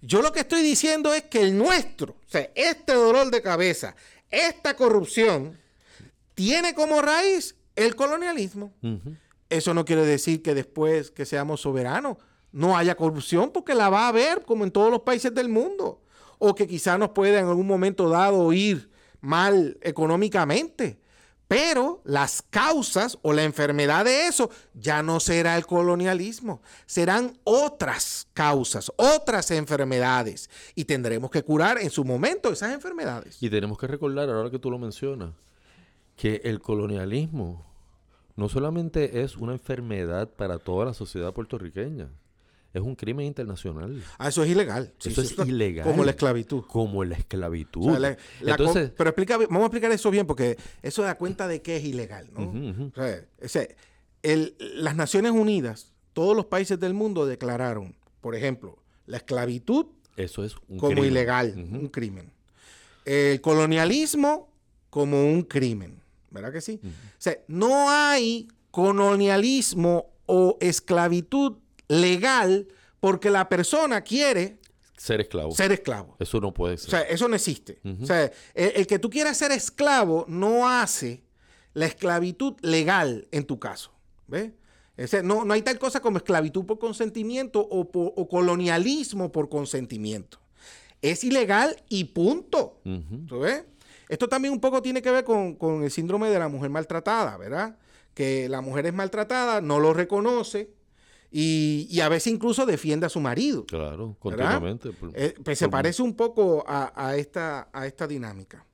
Yo 0.00 0.22
lo 0.22 0.32
que 0.32 0.40
estoy 0.40 0.62
diciendo 0.62 1.12
es 1.12 1.22
que 1.24 1.42
el 1.42 1.56
nuestro, 1.56 2.12
o 2.12 2.30
sea, 2.30 2.50
este 2.54 2.94
dolor 2.94 3.30
de 3.30 3.42
cabeza, 3.42 3.94
esta 4.30 4.74
corrupción, 4.76 5.58
tiene 6.34 6.74
como 6.74 7.02
raíz 7.02 7.56
el 7.76 7.94
colonialismo. 7.94 8.72
Eso 9.50 9.74
no 9.74 9.84
quiere 9.84 10.06
decir 10.06 10.42
que 10.42 10.54
después 10.54 11.10
que 11.10 11.26
seamos 11.26 11.60
soberanos 11.60 12.16
no 12.52 12.76
haya 12.76 12.94
corrupción, 12.94 13.50
porque 13.50 13.74
la 13.74 13.90
va 13.90 14.04
a 14.04 14.08
haber 14.08 14.44
como 14.44 14.64
en 14.64 14.70
todos 14.70 14.90
los 14.90 15.00
países 15.00 15.34
del 15.34 15.48
mundo. 15.48 16.02
O 16.38 16.54
que 16.54 16.66
quizás 16.66 16.98
nos 16.98 17.10
pueda 17.10 17.38
en 17.38 17.46
algún 17.46 17.66
momento 17.66 18.08
dado 18.08 18.52
ir 18.52 18.90
mal 19.20 19.78
económicamente. 19.82 20.98
Pero 21.48 22.00
las 22.04 22.42
causas 22.48 23.18
o 23.22 23.32
la 23.32 23.44
enfermedad 23.44 24.04
de 24.06 24.26
eso 24.26 24.50
ya 24.74 25.02
no 25.02 25.20
será 25.20 25.56
el 25.58 25.66
colonialismo, 25.66 26.62
serán 26.86 27.38
otras 27.44 28.26
causas, 28.32 28.90
otras 28.96 29.50
enfermedades. 29.50 30.48
Y 30.74 30.84
tendremos 30.84 31.30
que 31.30 31.42
curar 31.42 31.78
en 31.78 31.90
su 31.90 32.04
momento 32.04 32.50
esas 32.50 32.72
enfermedades. 32.72 33.42
Y 33.42 33.50
tenemos 33.50 33.76
que 33.76 33.86
recordar, 33.86 34.30
ahora 34.30 34.50
que 34.50 34.58
tú 34.58 34.70
lo 34.70 34.78
mencionas, 34.78 35.34
que 36.16 36.40
el 36.44 36.60
colonialismo 36.60 37.66
no 38.36 38.48
solamente 38.48 39.22
es 39.22 39.36
una 39.36 39.52
enfermedad 39.52 40.30
para 40.30 40.58
toda 40.58 40.86
la 40.86 40.94
sociedad 40.94 41.32
puertorriqueña, 41.34 42.08
es 42.74 42.80
un 42.82 42.94
crimen 42.96 43.26
internacional, 43.26 44.02
Ah, 44.18 44.28
eso 44.28 44.42
es 44.44 44.50
ilegal. 44.50 44.92
Sí, 44.98 45.10
Eso 45.10 45.22
sí, 45.22 45.34
es 45.38 45.46
ilegal. 45.48 45.84
Como 45.86 46.04
la 46.04 46.10
esclavitud. 46.12 46.62
como 46.66 47.04
la 47.04 47.16
esclavitud. 47.16 47.82
O 47.88 47.90
sea, 47.90 47.98
la- 47.98 48.16
la 48.40 48.56
co- 48.56 48.62
Entonces, 48.64 48.90
pero 48.96 49.10
explica, 49.10 49.36
vamos 49.36 49.62
a 49.62 49.66
explicar 49.66 49.92
eso 49.92 50.10
bien, 50.10 50.26
porque 50.26 50.56
eso 50.82 51.02
da 51.02 51.16
cuenta 51.18 51.46
de 51.48 51.60
que 51.62 51.76
es 51.76 51.84
ilegal, 51.84 52.28
¿no? 52.32 52.90
O 52.94 53.48
sea, 53.48 53.66
el- 54.22 54.54
las 54.58 54.96
Naciones 54.96 55.32
Unidas, 55.32 55.92
todos 56.12 56.34
los 56.36 56.46
países 56.46 56.78
del 56.80 56.94
mundo 56.94 57.26
declararon, 57.26 57.94
por 58.20 58.34
ejemplo, 58.34 58.78
la 59.06 59.16
esclavitud 59.18 59.86
eso 60.16 60.44
es 60.44 60.54
un 60.68 60.78
como 60.78 60.92
crimen. 60.92 61.10
ilegal, 61.10 61.54
un 61.56 61.88
crimen. 61.88 62.30
El 63.04 63.40
colonialismo 63.40 64.48
como 64.90 65.24
un 65.24 65.42
crimen, 65.42 66.00
¿verdad 66.30 66.52
que 66.52 66.60
sí? 66.60 66.78
Ujú. 66.82 66.88
O 66.88 66.92
sea, 67.18 67.36
no 67.48 67.90
hay 67.90 68.46
colonialismo 68.70 70.06
o 70.26 70.56
esclavitud 70.60 71.54
legal 71.88 72.68
porque 73.00 73.30
la 73.30 73.48
persona 73.48 74.00
quiere 74.02 74.58
Ser 74.96 75.20
esclavo. 75.20 75.50
ser 75.52 75.72
esclavo. 75.72 76.16
Eso 76.20 76.40
no 76.40 76.54
puede 76.54 76.76
ser. 76.78 76.88
O 76.88 76.90
sea, 76.90 77.00
eso 77.02 77.26
no 77.28 77.34
existe. 77.34 77.80
O 78.02 78.06
sea, 78.06 78.24
el, 78.54 78.72
el 78.76 78.86
que 78.86 78.98
tú 78.98 79.10
quieras 79.10 79.36
ser 79.36 79.50
esclavo 79.52 80.24
no 80.28 80.68
hace 80.68 81.24
la 81.74 81.86
esclavitud 81.86 82.54
legal 82.60 83.26
en 83.32 83.44
tu 83.44 83.58
caso. 83.58 83.92
¿Ves? 84.28 84.52
No, 85.24 85.44
no 85.44 85.54
hay 85.54 85.62
tal 85.62 85.78
cosa 85.78 86.00
como 86.00 86.18
esclavitud 86.18 86.64
por 86.64 86.78
consentimiento 86.78 87.60
o, 87.60 87.90
por- 87.90 88.12
o 88.14 88.28
colonialismo 88.28 89.32
por 89.32 89.48
consentimiento. 89.48 90.38
Es 91.00 91.24
ilegal 91.24 91.82
y 91.88 92.04
punto. 92.04 92.80
¿Tú 93.26 93.40
ves? 93.40 93.64
Esto 94.08 94.28
también 94.28 94.52
un 94.54 94.60
poco 94.60 94.80
tiene 94.82 95.02
que 95.02 95.10
ver 95.10 95.24
con, 95.24 95.56
con 95.56 95.82
el 95.82 95.90
síndrome 95.90 96.28
de 96.28 96.38
la 96.38 96.48
mujer 96.48 96.70
maltratada, 96.70 97.36
¿verdad? 97.38 97.76
Que 98.14 98.48
la 98.48 98.60
mujer 98.60 98.86
es 98.86 98.92
maltratada, 98.94 99.60
no 99.60 99.80
lo 99.80 99.92
reconoce 99.94 100.70
y, 101.32 101.88
y 101.90 102.00
a 102.00 102.08
veces 102.08 102.32
incluso 102.32 102.66
defiende 102.66 103.06
a 103.06 103.08
su 103.08 103.18
marido. 103.20 103.64
Claro, 103.66 104.16
continuamente. 104.20 104.90
por- 104.92 105.10
Eh, 105.14 105.34
pues 105.42 105.58
se 105.58 105.64
por- 105.64 105.72
parece 105.72 106.02
un 106.02 106.14
poco 106.14 106.62
a, 106.66 106.92
a 106.94 107.16
esta, 107.16 107.68
a 107.72 107.86
esta 107.86 108.06
dinámica. 108.06 108.66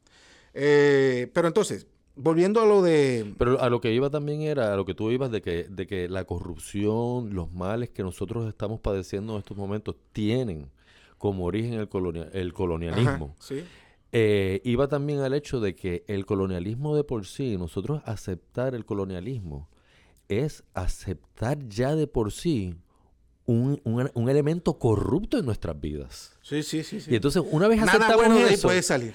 Eh, 0.54 1.30
pero 1.32 1.46
entonces, 1.48 1.86
volviendo 2.16 2.60
a 2.60 2.66
lo 2.66 2.82
de... 2.82 3.32
Pero 3.38 3.60
a 3.60 3.70
lo 3.70 3.80
que 3.80 3.92
iba 3.92 4.10
también 4.10 4.42
era, 4.42 4.72
a 4.72 4.76
lo 4.76 4.84
que 4.84 4.94
tú 4.94 5.10
ibas 5.10 5.30
de 5.30 5.40
que, 5.40 5.64
de 5.70 5.86
que 5.86 6.08
la 6.08 6.24
corrupción, 6.24 7.32
los 7.34 7.52
males 7.52 7.90
que 7.90 8.02
nosotros 8.02 8.48
estamos 8.48 8.80
padeciendo 8.80 9.34
en 9.34 9.38
estos 9.38 9.56
momentos 9.56 9.94
tienen 10.12 10.70
como 11.16 11.44
origen 11.44 11.74
el, 11.74 11.88
colonia- 11.88 12.28
el 12.32 12.52
colonialismo. 12.52 13.34
Ajá, 13.38 13.46
sí. 13.46 13.64
Eh, 14.10 14.62
iba 14.64 14.88
también 14.88 15.20
al 15.20 15.34
hecho 15.34 15.60
de 15.60 15.74
que 15.76 16.02
el 16.08 16.24
colonialismo 16.24 16.96
de 16.96 17.04
por 17.04 17.26
sí, 17.26 17.56
nosotros 17.58 18.00
aceptar 18.06 18.74
el 18.74 18.84
colonialismo, 18.86 19.68
es 20.28 20.62
aceptar 20.74 21.58
ya 21.68 21.94
de 21.96 22.06
por 22.06 22.32
sí 22.32 22.74
un, 23.46 23.80
un- 23.84 24.10
un 24.12 24.28
elemento 24.28 24.78
corrupto 24.78 25.38
en 25.38 25.46
nuestras 25.46 25.80
vidas. 25.80 26.32
Sí, 26.42 26.62
sí, 26.62 26.84
sí. 26.84 27.00
sí. 27.00 27.10
Y 27.10 27.16
entonces, 27.16 27.42
una 27.50 27.66
vez 27.68 27.80
bueno 28.16 28.34
de 28.36 28.44
ahí 28.44 28.54
eso, 28.54 28.68
puede 28.68 28.82
salir. 28.82 29.14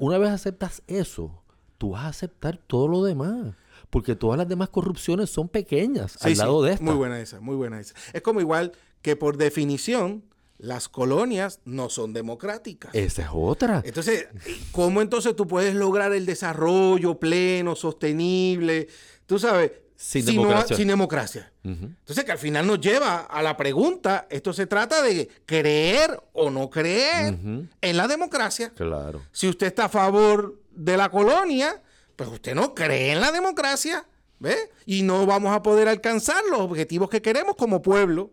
una 0.00 0.18
vez 0.18 0.30
aceptas 0.30 0.82
eso, 0.86 1.42
tú 1.78 1.90
vas 1.90 2.04
a 2.04 2.08
aceptar 2.08 2.58
todo 2.66 2.86
lo 2.88 3.02
demás. 3.02 3.54
porque 3.90 4.14
todas 4.14 4.38
las 4.38 4.48
demás 4.48 4.68
corrupciones 4.70 5.28
son 5.30 5.48
pequeñas 5.48 6.16
al 6.24 6.36
lado 6.38 6.62
de 6.62 6.72
esta. 6.74 6.84
Muy 6.84 6.94
buena 6.94 7.20
esa, 7.20 7.40
muy 7.40 7.56
buena 7.56 7.78
esa. 7.80 7.94
Es 8.14 8.22
como 8.22 8.40
igual 8.40 8.72
que 9.02 9.16
por 9.16 9.36
definición 9.36 10.22
las 10.58 10.88
colonias 10.88 11.58
no 11.64 11.90
son 11.90 12.12
democráticas. 12.12 12.94
Esa 12.94 13.22
es 13.22 13.28
otra. 13.32 13.82
Entonces, 13.84 14.28
¿cómo 14.70 15.02
entonces 15.02 15.34
tú 15.36 15.46
puedes 15.48 15.74
lograr 15.74 16.12
el 16.12 16.24
desarrollo 16.24 17.18
pleno, 17.18 17.74
sostenible? 17.74 18.86
Tú 19.26 19.38
sabes, 19.40 19.72
sin 20.02 20.26
democracia. 20.26 20.76
sin 20.76 20.88
democracia. 20.88 21.52
Entonces, 21.62 22.24
que 22.24 22.32
al 22.32 22.38
final 22.38 22.66
nos 22.66 22.80
lleva 22.80 23.20
a 23.20 23.40
la 23.40 23.56
pregunta, 23.56 24.26
esto 24.30 24.52
se 24.52 24.66
trata 24.66 25.00
de 25.00 25.28
creer 25.46 26.20
o 26.32 26.50
no 26.50 26.68
creer 26.68 27.38
en 27.80 27.96
la 27.96 28.08
democracia. 28.08 28.72
Claro. 28.74 29.22
Si 29.30 29.48
usted 29.48 29.68
está 29.68 29.84
a 29.84 29.88
favor 29.88 30.60
de 30.72 30.96
la 30.96 31.08
colonia, 31.08 31.80
pues 32.16 32.28
usted 32.28 32.54
no 32.54 32.74
cree 32.74 33.12
en 33.12 33.20
la 33.20 33.30
democracia, 33.30 34.04
¿ve? 34.40 34.56
Y 34.86 35.02
no 35.02 35.24
vamos 35.24 35.54
a 35.54 35.62
poder 35.62 35.88
alcanzar 35.88 36.42
los 36.50 36.60
objetivos 36.60 37.08
que 37.08 37.22
queremos 37.22 37.54
como 37.54 37.80
pueblo. 37.80 38.30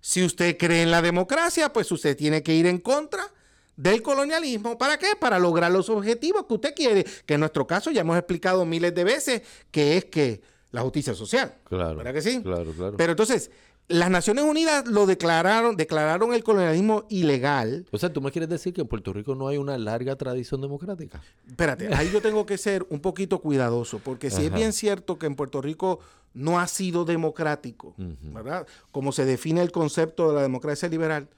Si 0.00 0.24
usted 0.24 0.56
cree 0.58 0.82
en 0.82 0.90
la 0.90 1.02
democracia, 1.02 1.72
pues 1.72 1.92
usted 1.92 2.16
tiene 2.16 2.42
que 2.42 2.52
ir 2.52 2.66
en 2.66 2.78
contra 2.78 3.32
del 3.76 4.02
colonialismo. 4.02 4.76
¿Para 4.76 4.98
qué? 4.98 5.14
Para 5.18 5.38
lograr 5.38 5.70
los 5.70 5.88
objetivos 5.88 6.46
que 6.46 6.54
usted 6.54 6.74
quiere, 6.74 7.04
que 7.26 7.34
en 7.34 7.40
nuestro 7.40 7.64
caso 7.66 7.92
ya 7.92 8.00
hemos 8.00 8.18
explicado 8.18 8.64
miles 8.64 8.92
de 8.92 9.04
veces, 9.04 9.42
que 9.70 9.96
es 9.96 10.04
que 10.06 10.51
la 10.72 10.82
justicia 10.82 11.14
social. 11.14 11.54
Claro. 11.64 11.96
¿Verdad 11.96 12.14
que 12.14 12.22
sí? 12.22 12.42
Claro, 12.42 12.72
claro. 12.72 12.96
Pero 12.96 13.12
entonces, 13.12 13.50
las 13.88 14.10
Naciones 14.10 14.44
Unidas 14.44 14.86
lo 14.86 15.06
declararon, 15.06 15.76
declararon 15.76 16.32
el 16.32 16.42
colonialismo 16.42 17.04
ilegal. 17.10 17.86
O 17.90 17.98
sea, 17.98 18.12
¿tú 18.12 18.20
me 18.20 18.30
quieres 18.30 18.48
decir 18.48 18.72
que 18.72 18.80
en 18.80 18.88
Puerto 18.88 19.12
Rico 19.12 19.34
no 19.34 19.48
hay 19.48 19.58
una 19.58 19.76
larga 19.76 20.16
tradición 20.16 20.60
democrática? 20.60 21.22
Espérate, 21.46 21.92
ahí 21.94 22.10
yo 22.10 22.22
tengo 22.22 22.46
que 22.46 22.58
ser 22.58 22.86
un 22.88 23.00
poquito 23.00 23.40
cuidadoso, 23.40 23.98
porque 23.98 24.30
si 24.30 24.46
es 24.46 24.52
bien 24.52 24.72
cierto 24.72 25.18
que 25.18 25.26
en 25.26 25.36
Puerto 25.36 25.60
Rico 25.60 26.00
no 26.32 26.58
ha 26.58 26.66
sido 26.66 27.04
democrático, 27.04 27.94
¿verdad? 27.98 28.66
Como 28.90 29.12
se 29.12 29.26
define 29.26 29.60
el 29.60 29.72
concepto 29.72 30.28
de 30.28 30.36
la 30.36 30.42
democracia 30.42 30.88
liberal, 30.88 31.28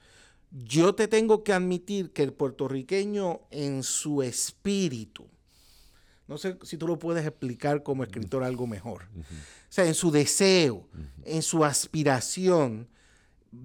yo 0.51 0.95
te 0.95 1.09
tengo 1.09 1.43
que 1.43 1.51
admitir 1.51 2.11
que 2.11 2.23
el 2.23 2.31
puertorriqueño 2.31 3.41
en 3.51 3.83
su 3.83 4.23
espíritu, 4.23 5.27
no 6.27 6.37
sé 6.37 6.57
si 6.63 6.77
tú 6.77 6.87
lo 6.87 6.97
puedes 6.97 7.25
explicar 7.25 7.83
como 7.83 8.03
escritor 8.03 8.43
algo 8.43 8.67
mejor, 8.67 9.03
o 9.15 9.23
sea, 9.69 9.85
en 9.85 9.93
su 9.93 10.11
deseo, 10.11 10.87
en 11.23 11.41
su 11.41 11.63
aspiración, 11.63 12.87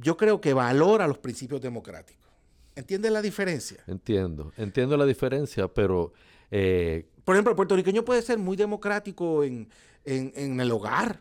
yo 0.01 0.17
creo 0.17 0.41
que 0.41 0.53
valora 0.53 1.07
los 1.07 1.19
principios 1.19 1.61
democráticos. 1.61 2.29
¿Entiendes 2.77 3.13
la 3.13 3.23
diferencia? 3.23 3.83
Entiendo, 3.87 4.53
entiendo 4.57 4.97
la 4.97 5.05
diferencia, 5.07 5.69
pero... 5.69 6.13
Eh, 6.51 7.09
Por 7.25 7.35
ejemplo, 7.35 7.51
el 7.51 7.57
puertorriqueño 7.57 8.05
puede 8.05 8.23
ser 8.23 8.39
muy 8.39 8.57
democrático 8.57 9.45
en, 9.45 9.69
en, 10.05 10.61
el 10.61 10.71
hogar, 10.71 11.21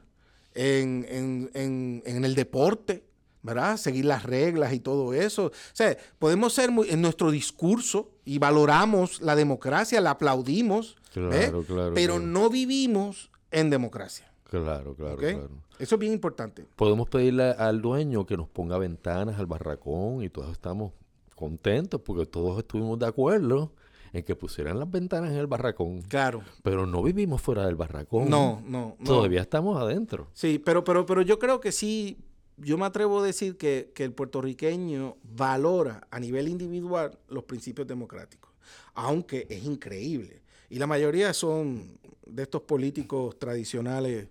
en, 0.53 1.05
en, 1.09 2.25
el 2.25 2.35
deporte, 2.35 3.03
¿verdad? 3.41 3.77
Seguir 3.77 4.05
las 4.05 4.23
reglas 4.23 4.73
y 4.73 4.79
todo 4.79 5.13
eso. 5.13 5.47
O 5.47 5.51
sea, 5.73 5.97
podemos 6.17 6.53
ser 6.53 6.71
muy, 6.71 6.89
en 6.89 7.01
nuestro 7.01 7.31
discurso 7.31 8.11
y 8.25 8.39
valoramos 8.39 9.21
la 9.21 9.35
democracia, 9.35 10.01
la 10.01 10.11
aplaudimos, 10.11 10.97
¿eh? 11.15 11.51
pero 11.93 12.19
no 12.19 12.49
vivimos 12.49 13.31
en 13.51 13.69
democracia. 13.69 14.31
Claro, 14.43 14.95
claro, 14.95 15.17
claro. 15.17 15.49
Eso 15.77 15.95
es 15.95 15.99
bien 15.99 16.13
importante. 16.13 16.65
Podemos 16.75 17.07
pedirle 17.07 17.51
al 17.51 17.81
dueño 17.81 18.25
que 18.25 18.35
nos 18.35 18.49
ponga 18.49 18.77
ventanas 18.77 19.39
al 19.39 19.45
barracón 19.45 20.23
y 20.23 20.29
todos 20.29 20.51
estamos 20.51 20.91
contentos 21.35 22.01
porque 22.01 22.25
todos 22.25 22.57
estuvimos 22.57 22.99
de 22.99 23.05
acuerdo 23.05 23.71
en 24.11 24.23
que 24.23 24.35
pusieran 24.35 24.79
las 24.79 24.89
ventanas 24.89 25.31
en 25.31 25.37
el 25.37 25.47
barracón. 25.47 26.01
Claro. 26.01 26.41
Pero 26.63 26.85
no 26.85 27.03
vivimos 27.03 27.41
fuera 27.41 27.65
del 27.65 27.75
barracón. 27.75 28.29
No, 28.29 28.61
no, 28.65 28.97
Todavía 29.05 29.41
estamos 29.41 29.79
adentro. 29.81 30.27
Sí, 30.33 30.59
pero, 30.59 30.83
pero, 30.83 31.05
pero 31.05 31.21
yo 31.21 31.39
creo 31.39 31.59
que 31.59 31.71
sí, 31.71 32.17
yo 32.61 32.77
me 32.77 32.85
atrevo 32.85 33.19
a 33.19 33.25
decir 33.25 33.57
que, 33.57 33.91
que 33.93 34.03
el 34.03 34.11
puertorriqueño 34.11 35.17
valora 35.23 36.07
a 36.11 36.19
nivel 36.19 36.47
individual 36.47 37.17
los 37.27 37.43
principios 37.43 37.87
democráticos, 37.87 38.51
aunque 38.93 39.47
es 39.49 39.63
increíble. 39.63 40.41
Y 40.69 40.77
la 40.79 40.87
mayoría 40.87 41.33
son 41.33 41.97
de 42.25 42.43
estos 42.43 42.61
políticos 42.61 43.37
tradicionales 43.39 44.27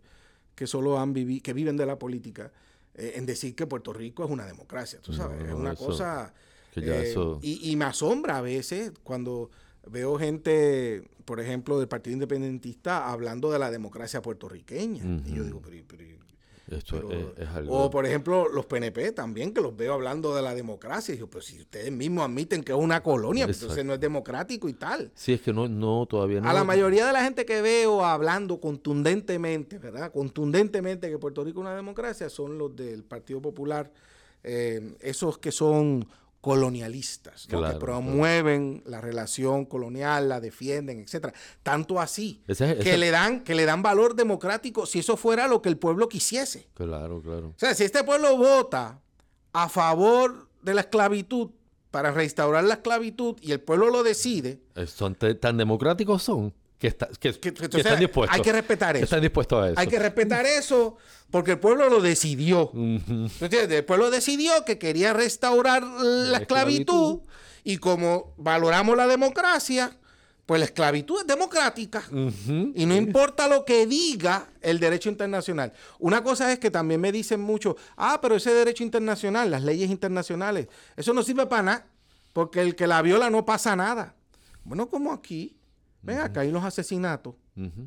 que 0.55 0.67
solo 0.67 0.99
han 0.99 1.12
vivido, 1.12 1.43
que 1.43 1.53
viven 1.53 1.77
de 1.77 1.87
la 1.87 1.99
política, 1.99 2.53
eh, 2.95 3.12
en 3.17 3.27
decir 3.27 3.55
que 3.55 3.67
Puerto 3.67 3.93
Rico 3.93 4.25
es 4.25 4.31
una 4.31 4.47
democracia, 4.47 5.01
tú 5.01 5.12
sabes, 5.12 5.45
es 5.45 5.55
una 5.55 5.75
cosa... 5.75 6.33
Eh, 6.77 7.14
y, 7.43 7.73
y, 7.73 7.77
me 7.77 7.87
asombra 7.87 8.38
a 8.38 8.41
veces 8.41 8.93
cuando 9.03 9.51
veo 9.91 10.17
gente, 10.17 11.03
por 11.25 11.41
ejemplo, 11.41 11.79
del 11.79 11.88
Partido 11.88 12.14
Independentista 12.14 13.11
hablando 13.11 13.51
de 13.51 13.59
la 13.59 13.71
democracia 13.71 14.23
puertorriqueña. 14.23 15.03
Y 15.27 15.35
yo 15.35 15.45
digo, 15.45 15.61
pero, 15.61 16.05
O, 17.68 17.90
por 17.90 18.07
ejemplo, 18.07 18.48
los 18.48 18.66
PNP 18.66 19.12
también, 19.12 19.52
que 19.52 19.61
los 19.61 19.76
veo 19.76 19.94
hablando 19.94 20.35
de 20.35 20.42
la 20.42 20.54
democracia. 20.54 21.14
Y 21.14 21.18
yo, 21.18 21.28
pero 21.28 21.42
si 21.42 21.61
ustedes 21.61 21.90
mismos 21.90 22.24
admiten 22.24 22.62
que 22.62 22.72
es 22.72 22.78
una 22.78 23.02
colonia, 23.02 23.46
pues 23.46 23.61
entonces 23.62 23.85
no 23.85 23.94
es 23.94 24.00
democrático 24.00 24.68
y 24.68 24.74
tal. 24.74 25.11
Sí, 25.14 25.33
es 25.33 25.40
que 25.40 25.52
no, 25.52 25.68
no 25.68 26.07
todavía 26.07 26.40
no. 26.40 26.48
A 26.48 26.52
la 26.52 26.64
mayoría 26.64 27.07
de 27.07 27.12
la 27.12 27.24
gente 27.24 27.44
que 27.44 27.62
veo 27.62 28.04
hablando 28.04 28.61
contundentemente, 28.61 29.78
¿verdad? 29.78 30.12
Contundentemente 30.12 31.09
que 31.09 31.18
Puerto 31.18 31.44
Rico 31.44 31.61
es 31.61 31.66
una 31.66 31.74
democracia 31.74 32.28
son 32.28 32.59
los 32.59 32.74
del 32.74 33.04
Partido 33.04 33.40
Popular, 33.40 33.90
eh, 34.42 34.96
esos 35.00 35.38
que 35.38 35.52
son 35.52 36.07
colonialistas, 36.49 37.47
que 37.47 37.57
promueven 37.79 38.83
la 38.87 39.03
relación 39.03 39.67
colonial, 39.67 40.31
la 40.31 40.41
defienden, 40.41 41.01
etcétera. 41.01 41.35
Tanto 41.63 42.01
así 42.01 42.43
que 42.47 42.97
le 42.97 43.11
dan 43.11 43.45
que 43.45 43.55
le 43.55 43.67
dan 43.67 43.83
valor 43.83 44.15
democrático 44.15 44.87
si 44.87 45.01
eso 45.01 45.19
fuera 45.19 45.47
lo 45.47 45.61
que 45.61 45.69
el 45.69 45.77
pueblo 45.77 46.09
quisiese. 46.09 46.67
Claro, 46.73 47.21
claro. 47.21 47.49
O 47.49 47.59
sea, 47.59 47.75
si 47.75 47.85
este 47.85 48.03
pueblo 48.03 48.35
vota 48.39 48.99
a 49.53 49.69
favor 49.69 50.49
de 50.63 50.73
la 50.73 50.81
esclavitud 50.81 51.51
para 51.91 52.13
restaurar 52.13 52.65
la 52.65 52.75
esclavitud 52.75 53.37
y 53.43 53.53
el 53.53 53.61
pueblo 53.61 53.91
lo 53.91 54.03
decide, 54.03 54.63
son 54.87 55.17
tan 55.17 55.59
democráticos 55.59 56.23
son 56.23 56.55
que, 56.79 56.87
está, 56.87 57.09
que, 57.19 57.29
están 57.29 57.99
dispuestos. 57.99 58.37
Hay 58.37 58.43
que 58.43 58.53
respetar 58.53 58.97
eso. 58.97 59.05
Están 59.05 59.21
dispuestos 59.21 59.62
a 59.62 59.71
eso. 59.71 59.81
Hay 59.81 59.87
que 59.88 59.99
respetar 59.99 60.47
eso 60.47 60.97
porque 61.31 61.53
el 61.53 61.59
pueblo 61.59 61.88
lo 61.88 62.01
decidió. 62.01 62.71
El 62.75 63.85
pueblo 63.85 64.11
decidió 64.11 64.64
que 64.64 64.79
quería 64.79 65.12
restaurar 65.12 65.83
la, 65.83 66.38
esclavitud, 66.38 67.21
y 67.64 67.79
como 67.79 68.33
valoramos 68.38 68.97
la 68.97 69.07
democracia, 69.07 69.99
pues 70.47 70.61
la 70.61 70.64
esclavitud 70.64 71.21
es 71.21 71.27
democrática 71.27 72.03
y 72.11 72.87
no 72.87 72.97
importa 72.97 73.47
lo 73.49 73.67
que 73.67 73.87
diga 73.87 74.49
el 74.62 74.81
derecho 74.81 75.11
internacional. 75.11 75.75
Una 75.99 76.23
cosa 76.23 76.51
es 76.51 76.59
que 76.59 76.71
también 76.71 77.03
me 77.03 77.12
dicen 77.12 77.41
mucho, 77.41 77.77
ah, 77.99 78.19
pero 78.23 78.37
ese 78.37 78.55
derecho 78.55 78.83
internacional, 78.83 79.51
las 79.51 79.62
leyes 79.62 79.91
internacionales, 79.91 80.69
eso 80.97 81.12
no 81.12 81.23
sirve 81.23 81.45
para 81.45 81.62
nada, 81.62 81.87
porque 82.33 82.62
el 82.62 82.77
que 82.77 82.87
la 82.87 83.03
viola 83.03 83.29
no 83.29 83.45
pasa 83.45 83.77
nada. 83.77 84.14
Bueno, 84.64 84.88
como 84.88 85.12
aquí, 85.12 85.58
Ven 86.09 86.18
acá, 86.18 86.40
hay 86.40 86.51
los 86.51 86.64
asesinatos. 86.64 87.35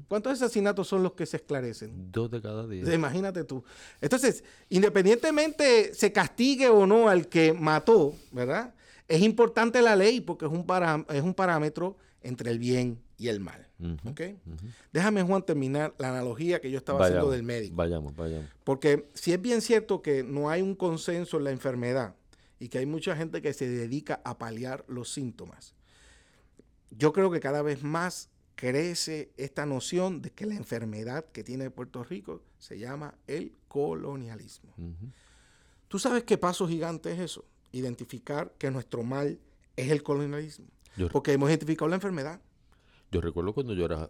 ¿Cuántos 0.08 0.34
asesinatos 0.34 0.88
son 0.88 1.02
los 1.02 1.14
que 1.14 1.26
se 1.26 1.38
esclarecen? 1.38 2.12
Dos 2.12 2.30
de 2.30 2.42
cada 2.42 2.68
día. 2.68 2.94
Imagínate 2.94 3.44
tú. 3.44 3.64
Entonces, 4.02 4.44
independientemente 4.70 5.94
se 5.94 6.12
castigue 6.12 6.70
o 6.70 6.86
no 6.86 7.10
al 7.10 7.28
que 7.28 7.54
mató, 7.54 8.14
¿verdad? 8.32 8.74
Es 9.08 9.22
importante 9.22 9.82
la 9.82 9.96
ley 9.96 10.22
porque 10.22 10.46
es 10.46 10.52
un, 10.52 10.66
es 11.10 11.22
un 11.22 11.34
parámetro 11.34 11.98
entre 12.22 12.52
el 12.52 12.60
bien 12.60 13.00
y 13.18 13.28
el 13.30 13.40
mal. 13.40 13.68
Déjame, 14.92 15.24
Juan, 15.24 15.44
terminar 15.44 15.94
la 15.98 16.10
analogía 16.10 16.62
que 16.62 16.70
yo 16.70 16.78
estaba 16.78 17.06
haciendo 17.06 17.32
del 17.32 17.44
médico. 17.44 17.76
Vayamos, 17.76 18.16
vayamos. 18.16 18.48
Porque 18.64 19.10
si 19.14 19.34
es 19.34 19.42
bien 19.42 19.62
cierto 19.62 20.02
que 20.02 20.24
no 20.24 20.50
hay 20.50 20.62
un 20.62 20.76
consenso 20.76 21.38
en 21.38 21.46
la 21.46 21.52
enfermedad 21.52 22.16
y 22.60 22.70
que 22.70 22.78
hay 22.78 22.86
mucha 22.86 23.16
gente 23.16 23.42
que 23.42 23.54
se 23.54 23.68
dedica 23.68 24.22
a 24.24 24.38
paliar 24.38 24.86
los 24.88 25.12
síntomas, 25.12 25.74
yo 26.92 27.14
creo 27.14 27.32
que 27.32 27.40
cada 27.40 27.62
vez 27.62 27.84
más 27.84 28.30
crece 28.56 29.32
esta 29.38 29.66
noción 29.66 30.22
de 30.22 30.32
que 30.32 30.46
la 30.46 30.56
enfermedad 30.56 31.26
que 31.32 31.44
tiene 31.44 31.72
Puerto 31.72 32.04
Rico 32.04 32.44
se 32.60 32.78
llama 32.78 33.16
el 33.28 33.54
colonialismo. 33.68 34.74
¿Tú 35.88 35.98
sabes 36.00 36.24
qué 36.24 36.38
paso 36.38 36.68
gigante 36.68 37.12
es 37.12 37.20
eso? 37.20 37.46
Identificar 37.72 38.54
que 38.58 38.70
nuestro 38.70 39.04
mal 39.04 39.40
es 39.76 39.90
el 39.92 40.04
colonialismo. 40.04 40.68
porque 41.12 41.32
hemos 41.34 41.50
identificado 41.50 41.90
la 41.90 41.96
enfermedad. 41.96 42.42
Yo 43.12 43.22
recuerdo 43.22 43.54
cuando 43.54 43.74
yo 43.74 43.86
era 43.86 44.10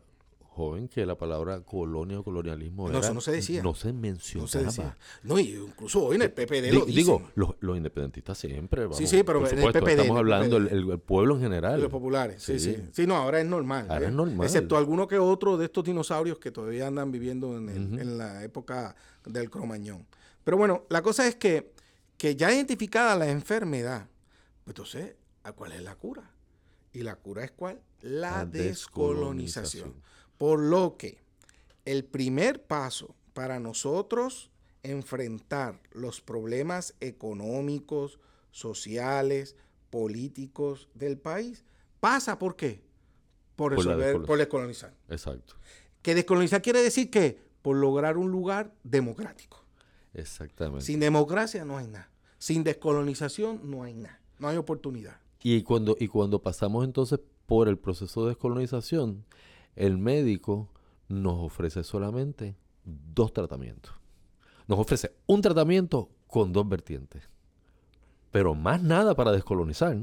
joven 0.61 0.87
que 0.87 1.05
la 1.05 1.17
palabra 1.17 1.61
colonia 1.61 2.19
o 2.19 2.23
colonialismo 2.23 2.89
no, 2.89 2.99
eso 2.99 3.13
no 3.13 3.21
se 3.21 3.31
decía. 3.31 3.63
No 3.63 3.73
se 3.73 3.91
mencionaba. 3.91 4.95
No, 5.23 5.39
y 5.39 5.55
incluso 5.55 6.05
hoy 6.05 6.17
en 6.17 6.21
el 6.23 6.31
PPD 6.31 6.73
lo 6.73 6.85
dicen. 6.85 6.95
Digo, 6.95 7.31
los, 7.35 7.77
independentistas 7.77 8.37
siempre. 8.37 8.87
sí, 8.93 9.07
sí, 9.07 9.23
pero 9.23 9.47
en 9.47 9.59
el 9.59 9.73
PPD. 9.73 9.89
Estamos 9.89 10.17
hablando 10.17 10.59
del 10.59 10.99
pueblo 10.99 11.35
en 11.35 11.41
general. 11.41 11.81
Los 11.81 11.89
populares, 11.89 12.43
sí, 12.43 12.59
sí. 12.59 12.77
Sí, 12.91 13.07
no, 13.07 13.15
ahora 13.15 13.39
es 13.39 13.45
normal. 13.45 13.87
Ahora 13.89 14.05
es 14.05 14.11
¿eh? 14.11 14.15
normal. 14.15 14.45
Excepto 14.45 14.77
alguno 14.77 15.07
que 15.07 15.17
otro 15.17 15.57
de 15.57 15.65
estos 15.65 15.83
dinosaurios 15.83 16.37
que 16.37 16.51
todavía 16.51 16.87
andan 16.87 17.11
viviendo 17.11 17.57
en, 17.57 17.69
en 17.99 18.17
la 18.17 18.43
época 18.43 18.95
del 19.25 19.49
cromañón. 19.49 20.05
Pero 20.43 20.57
bueno, 20.57 20.85
la 20.89 21.01
cosa 21.01 21.27
es 21.27 21.35
que, 21.35 21.73
que 22.17 22.35
ya 22.35 22.53
identificada 22.53 23.15
la 23.15 23.29
enfermedad, 23.29 24.07
pues 24.63 24.75
entonces, 24.75 25.15
¿cuál 25.55 25.71
es 25.73 25.81
la 25.81 25.95
cura? 25.95 26.31
Y 26.93 27.01
la 27.01 27.15
cura 27.15 27.43
es 27.43 27.51
cuál? 27.51 27.81
La, 28.01 28.45
descolonización. 28.45 29.93
Por 30.41 30.59
lo 30.59 30.97
que 30.97 31.19
el 31.85 32.03
primer 32.03 32.63
paso 32.63 33.13
para 33.33 33.59
nosotros 33.59 34.49
enfrentar 34.81 35.79
los 35.91 36.19
problemas 36.19 36.95
económicos, 36.99 38.19
sociales, 38.49 39.55
políticos 39.91 40.89
del 40.95 41.19
país 41.19 41.63
pasa 41.99 42.39
por 42.39 42.55
qué? 42.55 42.81
Por 43.55 43.73
resolver, 43.73 44.23
por 44.23 44.39
descolonizar. 44.39 44.95
Exacto. 45.09 45.53
Que 46.01 46.15
descolonizar 46.15 46.63
quiere 46.63 46.81
decir 46.81 47.11
que 47.11 47.39
por 47.61 47.77
lograr 47.77 48.17
un 48.17 48.31
lugar 48.31 48.73
democrático. 48.83 49.63
Exactamente. 50.15 50.83
Sin 50.83 50.99
democracia 50.99 51.65
no 51.65 51.77
hay 51.77 51.85
nada. 51.85 52.09
Sin 52.39 52.63
descolonización 52.63 53.61
no 53.69 53.83
hay 53.83 53.93
nada. 53.93 54.19
No 54.39 54.47
hay 54.47 54.57
oportunidad. 54.57 55.19
Y 55.43 55.61
cuando, 55.61 55.95
y 55.99 56.07
cuando 56.07 56.41
pasamos 56.41 56.83
entonces 56.83 57.19
por 57.45 57.67
el 57.67 57.77
proceso 57.77 58.23
de 58.23 58.29
descolonización, 58.29 59.23
el 59.75 59.97
médico 59.97 60.69
nos 61.07 61.35
ofrece 61.39 61.83
solamente 61.83 62.55
dos 62.85 63.33
tratamientos. 63.33 63.93
Nos 64.67 64.79
ofrece 64.79 65.11
un 65.27 65.41
tratamiento 65.41 66.09
con 66.27 66.53
dos 66.53 66.67
vertientes. 66.67 67.29
Pero 68.31 68.55
más 68.55 68.81
nada 68.81 69.15
para 69.15 69.31
descolonizar. 69.31 69.97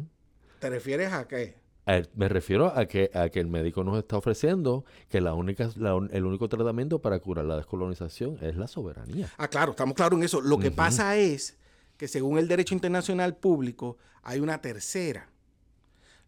¿Te 0.58 0.68
refieres 0.70 1.12
a 1.12 1.26
qué? 1.26 1.56
A- 1.86 2.02
Me 2.14 2.28
refiero 2.28 2.66
a 2.76 2.84
que, 2.86 3.10
a 3.14 3.30
que 3.30 3.40
el 3.40 3.46
médico 3.46 3.82
nos 3.84 3.96
está 3.98 4.18
ofreciendo 4.18 4.84
que 5.08 5.20
la 5.22 5.32
única, 5.32 5.70
la 5.76 5.96
el 6.10 6.24
único 6.26 6.48
tratamiento 6.48 7.00
para 7.00 7.18
curar 7.20 7.46
la 7.46 7.56
descolonización 7.56 8.36
es 8.42 8.56
la 8.56 8.66
soberanía. 8.66 9.30
Ah, 9.38 9.48
claro, 9.48 9.70
estamos 9.70 9.94
claros 9.94 10.18
en 10.18 10.24
eso. 10.24 10.42
Lo 10.42 10.58
que 10.58 10.70
pasa 10.70 11.16
es 11.16 11.56
que 11.96 12.06
según 12.08 12.36
el 12.38 12.46
derecho 12.48 12.74
internacional 12.74 13.36
público 13.36 13.96
hay 14.22 14.40
una 14.40 14.60
tercera. 14.60 15.30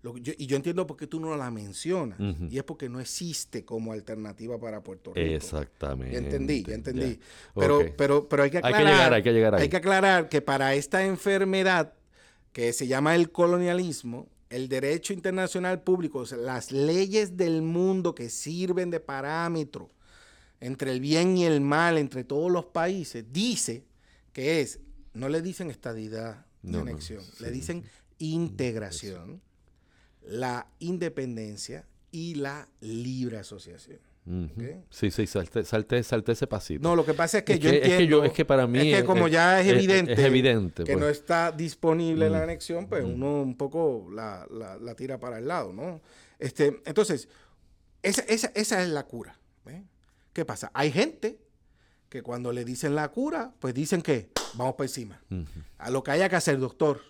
Lo 0.02 0.14
que 0.14 0.22
yo- 0.22 0.32
y 0.38 0.46
yo 0.46 0.56
entiendo 0.56 0.86
por 0.86 0.96
qué 0.96 1.06
tú 1.06 1.20
no 1.20 1.36
la 1.36 1.50
mencionas. 1.50 2.18
Y 2.50 2.56
es 2.56 2.64
porque 2.64 2.88
no 2.88 3.00
existe 3.00 3.64
como 3.64 3.92
alternativa 3.92 4.58
para 4.58 4.82
Puerto 4.82 5.12
Rico. 5.12 5.34
Exactamente. 5.34 6.12
Ya 6.12 6.18
entendí, 6.18 6.62
ya 6.64 6.74
entendí. 6.74 7.16
ya. 7.16 7.18
Pero, 7.54 7.80
pero, 7.98 8.28
pero 8.28 8.42
hay 8.44 8.50
que 8.50 8.56
Hay 8.58 8.62
que 8.62 8.68
aclarar. 8.68 8.92
llegar, 8.94 9.12
hay 9.14 9.22
que 9.22 9.32
llegar 9.32 9.54
ahí. 9.56 9.62
hay 9.62 9.68
que 9.68 9.76
aclarar 9.76 10.28
que 10.30 10.40
para 10.40 10.74
esta 10.74 11.04
enfermedad 11.04 11.92
que 12.52 12.72
se 12.72 12.86
llama 12.86 13.14
el 13.14 13.30
colonialismo, 13.30 14.28
el 14.48 14.68
derecho 14.68 15.12
internacional 15.12 15.82
público, 15.82 16.20
o 16.20 16.26
sea, 16.26 16.38
las 16.38 16.72
leyes 16.72 17.36
del 17.36 17.60
mundo 17.62 18.14
que 18.14 18.30
sirven 18.30 18.90
de 18.90 19.00
parámetro 19.00 19.90
entre 20.60 20.92
el 20.92 21.00
bien 21.00 21.36
y 21.36 21.44
el 21.44 21.60
mal 21.60 21.98
entre 21.98 22.24
todos 22.24 22.50
los 22.50 22.64
países, 22.64 23.24
dice 23.32 23.84
que 24.32 24.60
es, 24.62 24.80
no 25.14 25.28
le 25.28 25.42
dicen 25.42 25.70
estadidad 25.70 26.46
No, 26.62 26.78
no, 26.78 26.90
anexión, 26.90 27.22
le 27.38 27.50
dicen 27.50 27.84
integración, 28.18 29.40
la 30.30 30.66
independencia 30.78 31.84
y 32.12 32.36
la 32.36 32.68
libre 32.80 33.38
asociación. 33.38 33.98
Sí, 34.90 35.10
sí, 35.10 35.26
salte, 35.26 35.64
salte, 35.64 36.00
salte 36.04 36.32
ese 36.32 36.46
pasito. 36.46 36.82
No, 36.88 36.94
lo 36.94 37.04
que 37.04 37.14
pasa 37.14 37.38
es 37.38 37.44
que 37.44 37.54
Es 37.54 37.58
yo 37.60 37.70
que- 37.70 37.76
es 37.78 37.82
que 37.82 37.90
entiendo. 37.94 38.18
yo- 38.18 38.24
es 38.24 38.32
que 38.32 38.44
para 38.44 38.66
mí 38.68 38.78
Es 38.78 38.84
que 38.84 38.98
es- 38.98 39.04
como 39.04 39.26
ya 39.26 39.60
es 39.60 39.66
evidente. 39.66 40.12
es 40.12 40.18
evidente, 40.20 40.84
Que 40.84 40.92
pues. 40.92 41.00
no 41.04 41.08
está 41.08 41.50
disponible 41.50 42.30
la 42.30 42.38
Mm. 42.40 42.42
anexión, 42.42 42.86
pues 42.86 43.02
Mm. 43.04 43.14
uno 43.14 43.42
un 43.42 43.56
poco 43.56 44.08
la, 44.12 44.46
la- 44.50 44.76
la 44.76 44.94
tira 44.94 45.18
para 45.18 45.38
el 45.38 45.48
lado, 45.48 45.72
¿no? 45.72 46.00
Este, 46.38 46.80
entonces, 46.84 47.28
esa, 48.02 48.22
esa- 48.22 48.52
esa 48.54 48.82
es 48.82 48.88
la 48.90 49.04
cura. 49.04 49.36
¿eh? 49.66 49.82
¿Qué 50.32 50.44
pasa? 50.44 50.70
Hay 50.74 50.92
gente 50.92 51.38
que 52.08 52.22
cuando 52.22 52.52
le 52.52 52.64
dicen 52.64 52.94
la 52.94 53.08
cura, 53.10 53.52
pues 53.58 53.74
dicen 53.74 54.00
que 54.00 54.30
vamos 54.54 54.74
por 54.74 54.84
encima. 54.86 55.20
A 55.78 55.90
lo 55.90 56.02
que 56.04 56.10
haya 56.12 56.28
que 56.28 56.36
hacer, 56.36 56.58
doctor. 56.58 57.00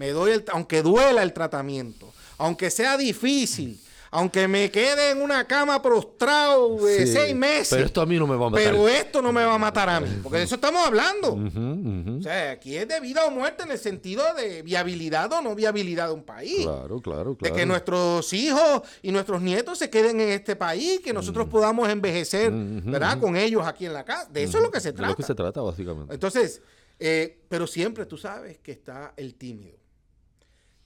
Me 0.00 0.12
doy 0.12 0.32
el, 0.32 0.44
aunque 0.50 0.80
duela 0.82 1.22
el 1.22 1.34
tratamiento, 1.34 2.10
aunque 2.38 2.70
sea 2.70 2.96
difícil, 2.96 3.78
aunque 4.10 4.48
me 4.48 4.70
quede 4.70 5.10
en 5.10 5.20
una 5.20 5.46
cama 5.46 5.82
prostrado 5.82 6.76
de 6.86 7.06
Sí, 7.06 7.12
seis 7.12 7.36
meses. 7.36 7.68
Pero 7.68 7.84
esto 7.84 8.00
a 8.00 8.06
mí 8.06 8.16
no 8.18 8.26
me 8.26 8.34
va 8.34 8.46
a 8.46 8.48
matar. 8.50 8.64
Pero 8.64 8.88
esto 8.88 9.20
no 9.20 9.30
me 9.30 9.44
va 9.44 9.54
a 9.54 9.58
matar 9.58 9.90
a 9.90 10.00
mí, 10.00 10.08
porque 10.22 10.38
de 10.38 10.44
eso 10.44 10.54
estamos 10.54 10.84
hablando. 10.86 11.34
O 12.18 12.22
sea, 12.22 12.52
aquí 12.52 12.76
es 12.78 12.88
de 12.88 12.98
vida 13.00 13.26
o 13.26 13.30
muerte 13.30 13.62
en 13.64 13.72
el 13.72 13.78
sentido 13.78 14.24
de 14.34 14.62
viabilidad 14.62 15.30
o 15.34 15.42
no 15.42 15.54
viabilidad 15.54 16.08
de 16.08 16.14
un 16.14 16.24
país. 16.24 16.64
Claro, 16.64 17.00
claro, 17.02 17.30
De 17.32 17.36
claro. 17.36 17.54
que 17.56 17.66
nuestros 17.66 18.32
hijos 18.32 18.80
y 19.02 19.12
nuestros 19.12 19.42
nietos 19.42 19.78
se 19.78 19.90
queden 19.90 20.18
en 20.22 20.30
este 20.30 20.56
país, 20.56 21.00
que 21.00 21.12
nosotros 21.12 21.46
podamos 21.46 21.90
envejecer, 21.90 22.50
Ujú, 22.50 22.90
¿verdad? 22.90 23.20
Con 23.20 23.36
ellos 23.36 23.64
aquí 23.66 23.84
en 23.84 23.92
la 23.92 24.04
casa. 24.06 24.30
De 24.30 24.44
eso 24.44 24.56
es 24.56 24.62
lo 24.64 24.70
que 24.70 24.80
se 24.80 24.92
De 24.92 24.96
trata. 24.96 25.10
lo 25.10 25.16
que 25.16 25.24
se 25.24 25.34
trata, 25.34 25.60
básicamente. 25.60 26.14
Entonces, 26.14 26.62
eh, 26.98 27.38
pero 27.50 27.66
siempre 27.66 28.06
tú 28.06 28.16
sabes 28.16 28.58
que 28.60 28.72
está 28.72 29.12
el 29.18 29.34
tímido. 29.34 29.78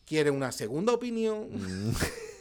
Quiere 0.04 0.30
una 0.30 0.52
segunda 0.52 0.92
opinión. 0.92 1.48
Mm. 1.52 1.92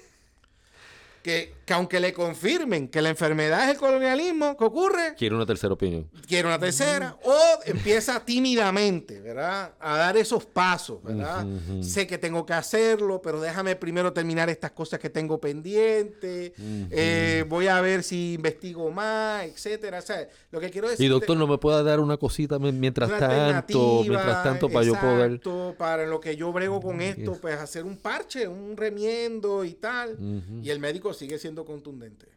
que, 1.24 1.56
que 1.66 1.74
aunque 1.74 2.00
le 2.02 2.12
confirmen 2.14 2.90
que 2.90 3.02
la 3.02 3.10
enfermedad 3.10 3.64
es 3.64 3.70
el 3.72 3.78
colonialismo, 3.78 4.58
¿qué 4.58 4.66
ocurre? 4.66 5.16
Quiero 5.18 5.38
una 5.38 5.46
tercera 5.46 5.74
opinión. 5.74 6.10
quiere 6.28 6.48
una 6.48 6.60
tercera, 6.60 7.18
o 7.24 7.38
empieza 7.66 8.20
tímidamente, 8.26 9.22
¿verdad? 9.22 9.74
A 9.80 9.98
dar 9.98 10.18
esos 10.18 10.46
pasos, 10.46 11.02
¿verdad? 11.02 11.46
Sé 11.82 12.06
que 12.06 12.18
tengo 12.18 12.46
que 12.46 12.54
hacerlo, 12.54 13.22
pero 13.22 13.40
déjame 13.40 13.76
primero 13.78 14.12
terminar 14.12 14.50
estas 14.50 14.72
cosas 14.72 15.00
que 15.00 15.10
tengo 15.10 15.40
pendientes, 15.40 16.52
eh, 16.92 17.46
voy 17.48 17.68
a 17.68 17.80
ver 17.82 18.04
si 18.04 18.34
investigo 18.34 18.92
más, 18.92 19.46
etcétera. 19.46 20.00
O 20.00 20.02
sea, 20.02 20.28
lo 20.52 20.60
que 20.60 20.70
quiero 20.70 20.90
decir... 20.90 21.06
Y 21.06 21.10
doctor, 21.10 21.38
¿no 21.38 21.48
me 21.48 21.58
puede 21.58 21.84
dar 21.84 22.00
una 22.02 22.18
cosita 22.18 22.60
mi- 22.60 22.72
mientras 22.74 23.10
tanto, 23.18 24.02
mientras 24.06 24.44
tanto 24.44 24.68
para 24.70 24.86
yo 24.86 24.94
poder... 25.00 25.40
Para 25.78 26.06
lo 26.06 26.20
que 26.20 26.36
yo 26.36 26.52
brego 26.52 26.82
con 26.82 27.00
esto, 27.02 27.38
pues 27.42 27.58
hacer 27.58 27.86
un 27.86 27.98
parche, 27.98 28.48
un 28.48 28.76
remiendo 28.76 29.64
y 29.64 29.74
tal. 29.74 30.18
Y 30.62 30.70
el 30.70 30.80
médico 30.80 31.13
sigue 31.14 31.40
siendo 31.40 31.66
contundente. 31.66 32.28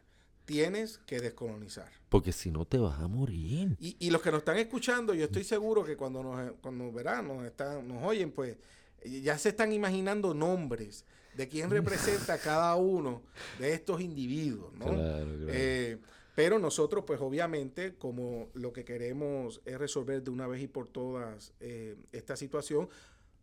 Tienes 0.45 0.99
que 0.99 1.19
descolonizar. 1.19 1.91
Porque 2.09 2.31
si 2.31 2.51
no 2.51 2.65
te 2.65 2.77
vas 2.77 2.99
a 2.99 3.07
morir. 3.07 3.75
Y, 3.79 3.97
y 3.99 4.09
los 4.09 4.21
que 4.21 4.31
nos 4.31 4.39
están 4.39 4.57
escuchando, 4.57 5.13
yo 5.13 5.25
estoy 5.25 5.43
seguro 5.43 5.83
que 5.83 5.97
cuando 5.97 6.23
nos, 6.23 6.53
cuando 6.61 6.91
verán, 6.91 7.27
nos, 7.27 7.45
están, 7.45 7.87
nos 7.87 8.01
oyen, 8.03 8.31
pues 8.31 8.55
ya 9.03 9.37
se 9.37 9.49
están 9.49 9.73
imaginando 9.73 10.33
nombres 10.33 11.05
de 11.35 11.47
quién 11.47 11.69
representa 11.69 12.37
cada 12.43 12.75
uno 12.75 13.21
de 13.59 13.73
estos 13.73 14.01
individuos, 14.01 14.73
¿no? 14.73 14.85
Claro, 14.85 15.25
claro. 15.25 15.47
Eh, 15.49 15.97
pero 16.37 16.59
nosotros, 16.59 17.03
pues 17.05 17.19
obviamente, 17.19 17.95
como 17.95 18.49
lo 18.53 18.71
que 18.71 18.85
queremos 18.85 19.59
es 19.65 19.77
resolver 19.77 20.21
de 20.21 20.29
una 20.29 20.45
vez 20.45 20.61
y 20.61 20.67
por 20.67 20.87
todas 20.87 21.51
eh, 21.59 21.95
esta 22.11 22.35
situación, 22.35 22.89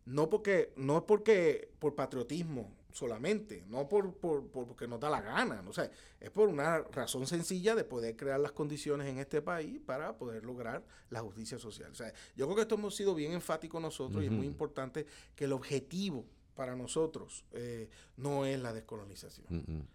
no 0.06 0.30
porque, 0.30 0.72
no 0.76 0.98
es 0.98 1.02
porque 1.02 1.70
por 1.80 1.96
patriotismo 1.96 2.70
solamente, 2.94 3.64
no 3.66 3.88
por, 3.88 4.14
por- 4.14 4.46
por- 4.46 4.68
porque 4.68 4.86
nos 4.86 5.00
da 5.00 5.10
la 5.10 5.20
gana, 5.20 5.60
no 5.62 5.72
sé, 5.72 5.90
es 6.20 6.30
por 6.30 6.48
una 6.48 6.78
razón 6.78 7.26
sencilla 7.26 7.74
de 7.74 7.82
poder 7.82 8.14
crear 8.16 8.38
las 8.38 8.52
condiciones 8.52 9.08
en 9.08 9.18
este 9.18 9.42
país 9.42 9.80
para 9.84 10.16
poder 10.16 10.44
lograr 10.44 10.84
la 11.10 11.20
justicia 11.20 11.58
social. 11.58 11.90
O 11.90 11.94
sea, 11.96 12.12
yo 12.36 12.46
creo 12.46 12.54
que 12.54 12.62
esto 12.62 12.76
hemos 12.76 12.94
sido 12.94 13.12
bien 13.16 13.32
enfáticos 13.32 13.82
nosotros 13.82 14.22
y 14.22 14.26
es 14.26 14.32
muy 14.32 14.46
importante 14.46 15.06
que 15.34 15.46
el 15.46 15.52
objetivo 15.52 16.24
para 16.54 16.76
nosotros 16.76 17.44
eh, 17.50 17.88
no 18.16 18.44
es 18.46 18.60
la 18.60 18.72
descolonización. 18.72 19.44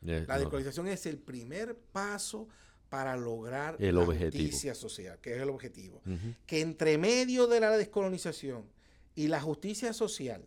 La 0.01 0.19
no. 0.19 0.39
descolonización 0.39 0.87
es 0.89 1.05
el 1.05 1.19
primer 1.19 1.77
paso 1.77 2.49
para 2.89 3.15
lograr 3.15 3.77
El 3.79 3.95
la 3.95 4.01
objetivo. 4.01 4.43
justicia 4.43 4.75
social, 4.75 5.19
que 5.21 5.35
es 5.37 5.41
el 5.41 5.49
objetivo. 5.49 6.01
Que 6.45 6.59
entre 6.59 6.97
medio 6.97 7.47
de 7.47 7.61
la 7.61 7.77
descolonización 7.77 8.65
y 9.15 9.29
la 9.29 9.39
justicia 9.39 9.93
social 9.93 10.43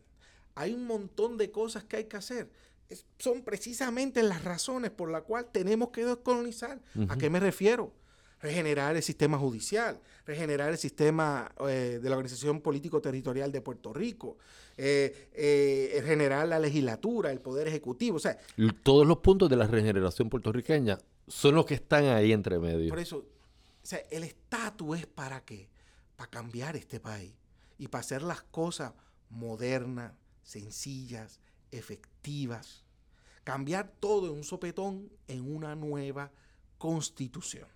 hay 0.55 0.73
un 0.75 0.87
montón 0.87 1.37
de 1.38 1.51
cosas 1.51 1.85
que 1.85 1.97
hay 1.97 2.05
que 2.05 2.17
hacer. 2.17 2.51
Es- 2.88 3.07
son 3.19 3.43
precisamente 3.43 4.23
las 4.23 4.45
razones 4.45 4.91
por 4.91 5.11
las 5.11 5.23
cuales 5.23 5.51
tenemos 5.53 5.91
que 5.91 6.05
descolonizar. 6.05 6.81
¿A 7.09 7.17
qué 7.17 7.31
me 7.31 7.41
refiero? 7.41 7.93
Regenerar 8.41 8.97
el 8.97 9.03
sistema 9.05 9.38
judicial, 9.38 10.01
regenerar 10.27 10.71
el 10.71 10.77
sistema 10.79 11.53
eh, 11.69 12.01
de 12.03 12.11
la 12.11 12.17
Organización 12.17 12.61
Político-Territorial 12.61 13.53
de 13.53 13.61
Puerto 13.61 13.93
Rico, 13.95 14.37
eh, 14.77 15.29
eh, 15.33 15.99
regenerar 16.03 16.49
la 16.49 16.59
legislatura, 16.59 17.31
el 17.31 17.41
Poder 17.41 17.69
Ejecutivo. 17.69 18.17
O 18.17 18.21
sea, 18.21 18.37
Todos 18.83 19.07
los 19.07 19.19
puntos 19.19 19.49
de 19.49 19.57
la 19.57 19.69
regeneración 19.69 20.29
puertorriqueña 20.29 20.99
son 21.29 21.55
los 21.55 21.67
que 21.67 21.75
están 21.75 22.05
ahí 22.07 22.33
entre 22.33 22.59
medio. 22.59 22.88
Por 22.88 22.99
eso, 22.99 23.19
o 23.19 23.87
sea, 23.87 24.01
el 24.11 24.25
estatus 24.25 24.99
es 24.99 25.07
para 25.07 25.45
qué? 25.45 25.69
Para 26.17 26.29
cambiar 26.29 26.75
este 26.77 26.99
país 26.99 27.33
y 27.79 27.87
para 27.87 28.01
hacer 28.01 28.23
las 28.23 28.43
cosas 28.43 28.93
modernas, 29.31 30.12
sencillas, 30.42 31.40
efectivas. 31.70 32.85
Cambiar 33.44 33.92
todo 34.00 34.26
en 34.28 34.35
un 34.35 34.44
sopetón 34.44 35.09
en 35.28 35.55
una 35.55 35.74
nueva 35.74 36.31
constitución. 36.78 37.66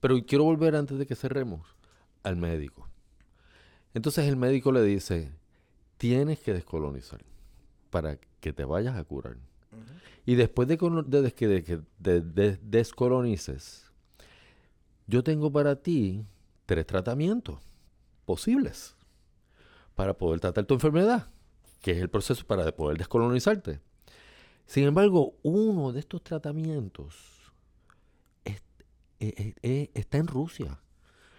Pero 0.00 0.24
quiero 0.26 0.44
volver 0.44 0.76
antes 0.76 0.98
de 0.98 1.06
que 1.06 1.14
cerremos 1.16 1.66
al 2.22 2.36
médico. 2.36 2.88
Entonces 3.94 4.26
el 4.26 4.36
médico 4.36 4.70
le 4.72 4.82
dice, 4.82 5.32
tienes 5.96 6.40
que 6.40 6.52
descolonizar 6.52 7.20
para 7.90 8.18
que 8.40 8.52
te 8.52 8.64
vayas 8.64 8.96
a 8.96 9.04
curar. 9.04 9.36
Y 10.26 10.34
después 10.34 10.68
de, 10.68 10.76
que 10.76 10.88
de 11.48 11.62
que 11.64 11.80
de- 11.98 12.20
de- 12.20 12.56
descolonices, 12.58 13.90
yo 15.06 15.24
tengo 15.24 15.50
para 15.50 15.76
ti 15.82 16.24
tres 16.66 16.86
tratamientos 16.86 17.60
posibles 18.26 18.94
para 19.94 20.16
poder 20.18 20.38
tratar 20.40 20.66
tu 20.66 20.74
enfermedad, 20.74 21.30
que 21.80 21.92
es 21.92 21.98
el 21.98 22.08
proceso 22.10 22.44
para 22.46 22.70
poder 22.74 22.98
descolonizarte. 22.98 23.80
Sin 24.66 24.84
embargo, 24.84 25.34
uno 25.42 25.92
de 25.92 26.00
estos 26.00 26.22
tratamientos 26.22 27.14
es 28.44 28.60
está 29.94 30.18
en 30.18 30.26
Rusia. 30.26 30.78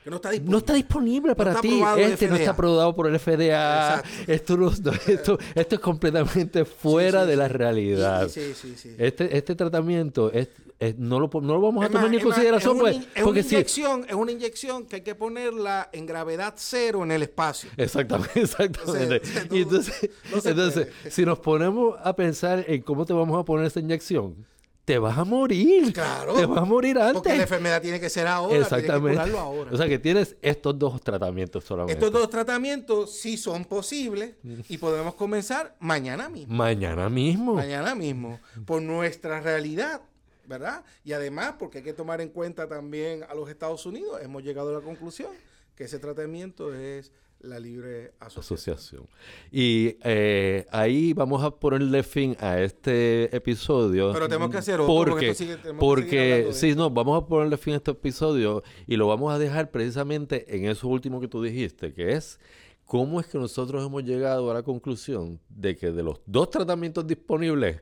Que 0.04 0.10
no 0.10 0.16
está 0.18 0.30
disponible. 0.32 0.52
No 0.52 0.58
está 0.60 0.74
disponible 0.74 1.36
para 1.36 1.60
ti. 1.62 1.82
Este 1.98 2.28
no 2.28 2.36
está 2.36 2.52
aprobado 2.52 2.96
por 2.96 3.08
el 3.08 3.20
FDA. 3.20 4.02
Esto, 4.28 4.56
no- 4.58 4.72
no- 4.72 4.92
esto, 5.08 5.38
esto 5.56 5.76
es 5.76 5.82
completamente 5.82 6.64
fuera 6.66 7.20
Sí, 7.22 7.26
sí, 7.26 7.30
de 7.32 7.36
la 7.38 7.48
realidad. 7.50 8.26
Y- 8.26 8.30
Sí, 8.30 8.54
sí, 8.56 8.76
sí. 8.78 8.96
Este, 8.98 9.38
este 9.38 9.56
tratamiento 9.56 10.32
es, 10.32 10.50
es- 10.80 10.98
no, 10.98 11.20
lo, 11.20 11.30
no 11.42 11.54
lo 11.56 11.62
vamos 11.62 11.84
a 11.84 11.88
Es 11.88 11.92
tomar 11.92 12.10
ni 12.10 12.16
en 12.16 12.20
es 12.22 12.26
consideración, 12.26 12.78
es 12.78 12.82
una 12.82 12.92
pues, 12.92 13.08
es 13.16 13.24
porque 13.24 13.40
una 13.42 13.50
sí. 13.50 13.56
inyección, 13.56 14.06
es 14.08 14.16
una 14.16 14.32
inyección 14.32 14.86
que 14.86 14.96
hay 14.98 15.02
que 15.02 15.16
ponerla 15.16 15.90
en 15.92 16.06
gravedad 16.06 16.54
cero 16.58 17.04
en 17.04 17.12
el 17.12 17.24
espacio. 17.24 17.70
Exactamente, 17.78 18.40
exactamente. 18.42 19.22
O 19.22 19.26
sea, 19.26 19.44
y 19.52 19.62
entonces, 19.62 20.10
no 20.32 20.38
entonces 20.50 20.88
si 21.10 21.26
nos 21.26 21.40
ponemos 21.40 21.96
a 22.04 22.16
pensar 22.16 22.64
en 22.68 22.82
cómo 22.82 23.06
te 23.06 23.14
vamos 23.14 23.40
a 23.40 23.44
poner 23.44 23.66
esa 23.68 23.80
inyección, 23.80 24.46
te 24.86 24.98
vas 24.98 25.20
a 25.20 25.24
morir. 25.24 25.94
Claro. 25.94 26.34
Te 26.34 26.48
vas 26.48 26.58
a 26.58 26.66
morir 26.66 26.98
antes. 26.98 27.14
Porque 27.22 27.36
la 27.38 27.44
enfermedad 27.44 27.80
tiene 27.80 28.00
que 28.00 28.10
ser 28.10 28.26
ahora, 28.26 28.58
Exactamente. 28.58 29.24
que 29.30 29.38
ahora. 29.38 29.70
O 29.72 29.78
sea 29.78 29.88
que 29.88 30.00
tienes 30.00 30.36
estos 30.42 30.80
dos 30.80 31.00
tratamientos 31.02 31.64
solamente. 31.64 31.94
Estos 31.94 32.12
dos 32.12 32.28
tratamientos 32.28 33.12
sí 33.16 33.38
son 33.38 33.66
posibles 33.66 34.34
y 34.68 34.80
podemos 34.80 35.14
comenzar 35.14 35.76
mañana 35.80 36.28
mismo. 36.28 36.56
Mañana 36.56 37.08
mismo. 37.08 37.54
Mañana 37.54 37.94
mismo. 37.94 38.40
Por 38.66 38.82
nuestra 38.82 39.42
realidad, 39.42 40.02
¿verdad? 40.50 40.84
Y 41.06 41.14
además, 41.14 41.54
porque 41.58 41.78
hay 41.78 41.84
que 41.86 41.94
tomar 41.94 42.20
en 42.20 42.30
cuenta 42.30 42.68
también 42.68 43.24
a 43.30 43.34
los 43.36 43.50
Estados 43.50 43.86
Unidos, 43.86 44.20
hemos 44.22 44.44
llegado 44.44 44.72
a 44.76 44.80
la 44.80 44.82
conclusión 44.86 45.32
que 45.76 45.86
ese 45.86 46.00
tratamiento 46.00 46.74
es 46.76 47.14
la 47.40 47.58
libre 47.58 48.12
asociación. 48.20 48.76
asociación. 48.76 49.08
Y 49.50 49.96
eh, 50.04 50.66
ahí 50.72 51.14
vamos 51.14 51.42
a 51.42 51.52
ponerle 51.52 52.04
fin 52.04 52.36
a 52.42 52.60
este 52.60 53.34
episodio. 53.34 54.12
Pero 54.12 54.28
tenemos 54.28 54.50
que 54.52 54.58
hacer 54.58 54.82
otro, 54.82 54.88
porque 55.12 55.34
Porque, 55.80 56.04
sigue- 56.04 56.48
que 56.48 56.54
sí, 56.54 56.76
no, 56.76 56.90
vamos 56.90 57.24
a 57.24 57.26
ponerle 57.26 57.56
fin 57.56 57.76
a 57.76 57.78
este 57.78 57.92
episodio 57.92 58.62
y 58.88 58.98
lo 58.98 59.08
vamos 59.08 59.32
a 59.34 59.40
dejar 59.40 59.72
precisamente 59.72 60.54
en 60.54 60.66
eso 60.66 60.90
último 60.90 61.22
que 61.22 61.30
tú 61.30 61.42
dijiste, 61.42 61.94
que 61.94 62.12
es 62.12 62.40
cómo 62.84 63.22
es 63.22 63.28
que 63.28 63.38
nosotros 63.38 63.86
hemos 63.86 64.04
llegado 64.04 64.52
a 64.52 64.54
la 64.56 64.64
conclusión 64.64 65.40
de 65.48 65.78
que 65.78 65.92
de 65.92 66.04
los 66.04 66.20
dos 66.26 66.50
tratamientos 66.50 67.08
disponibles 67.08 67.82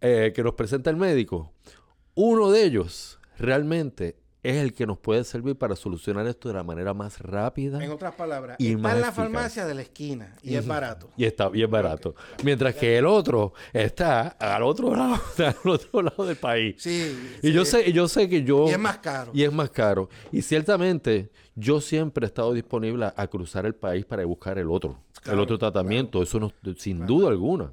eh, 0.00 0.32
que 0.34 0.42
nos 0.42 0.54
presenta 0.54 0.90
el 0.90 0.96
médico, 0.96 1.52
uno 2.20 2.50
de 2.50 2.64
ellos 2.64 3.20
realmente 3.38 4.16
es 4.42 4.56
el 4.56 4.72
que 4.72 4.88
nos 4.88 4.98
puede 4.98 5.22
servir 5.22 5.54
para 5.54 5.76
solucionar 5.76 6.26
esto 6.26 6.48
de 6.48 6.54
la 6.54 6.64
manera 6.64 6.92
más 6.92 7.20
rápida. 7.20 7.80
En 7.84 7.92
otras 7.92 8.12
palabras, 8.16 8.56
Y 8.58 8.70
está 8.70 8.82
más 8.82 8.94
en 8.94 9.00
la 9.02 9.06
eficaz. 9.06 9.24
farmacia 9.24 9.66
de 9.66 9.74
la 9.74 9.82
esquina 9.82 10.34
y 10.42 10.56
es 10.56 10.66
barato. 10.66 11.10
Y 11.16 11.26
está 11.26 11.48
bien 11.48 11.70
barato. 11.70 12.16
Mientras 12.42 12.74
que 12.74 12.98
el 12.98 13.06
otro 13.06 13.52
está 13.72 14.28
al 14.30 14.64
otro 14.64 14.96
lado, 14.96 15.20
al 15.38 15.70
otro 15.70 16.02
lado 16.02 16.26
del 16.26 16.34
país. 16.34 16.74
Sí. 16.78 17.16
Y 17.40 17.46
sí. 17.48 17.52
yo 17.52 17.64
sé, 17.64 17.92
yo 17.92 18.08
sé 18.08 18.28
que 18.28 18.42
yo. 18.42 18.66
Y 18.68 18.72
es 18.72 18.80
más 18.80 18.98
caro. 18.98 19.30
Y 19.32 19.44
es 19.44 19.52
más 19.52 19.70
caro. 19.70 20.08
Y 20.32 20.42
ciertamente, 20.42 21.30
yo 21.54 21.80
siempre 21.80 22.26
he 22.26 22.28
estado 22.28 22.52
disponible 22.52 23.04
a, 23.04 23.14
a 23.16 23.28
cruzar 23.28 23.64
el 23.64 23.76
país 23.76 24.04
para 24.04 24.24
buscar 24.24 24.58
el 24.58 24.72
otro. 24.72 24.98
el 25.24 25.38
otro 25.38 25.56
tratamiento. 25.56 26.20
Eso 26.20 26.40
no, 26.40 26.52
sin 26.76 27.06
duda 27.06 27.28
alguna. 27.28 27.72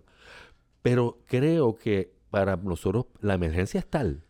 Pero 0.83 1.17
creo 1.25 1.73
que 1.73 2.13
para 2.29 2.55
nosotros 2.57 3.05
la 3.21 3.33
emergencia 3.33 3.79
es 3.79 3.87
tal 3.87 4.21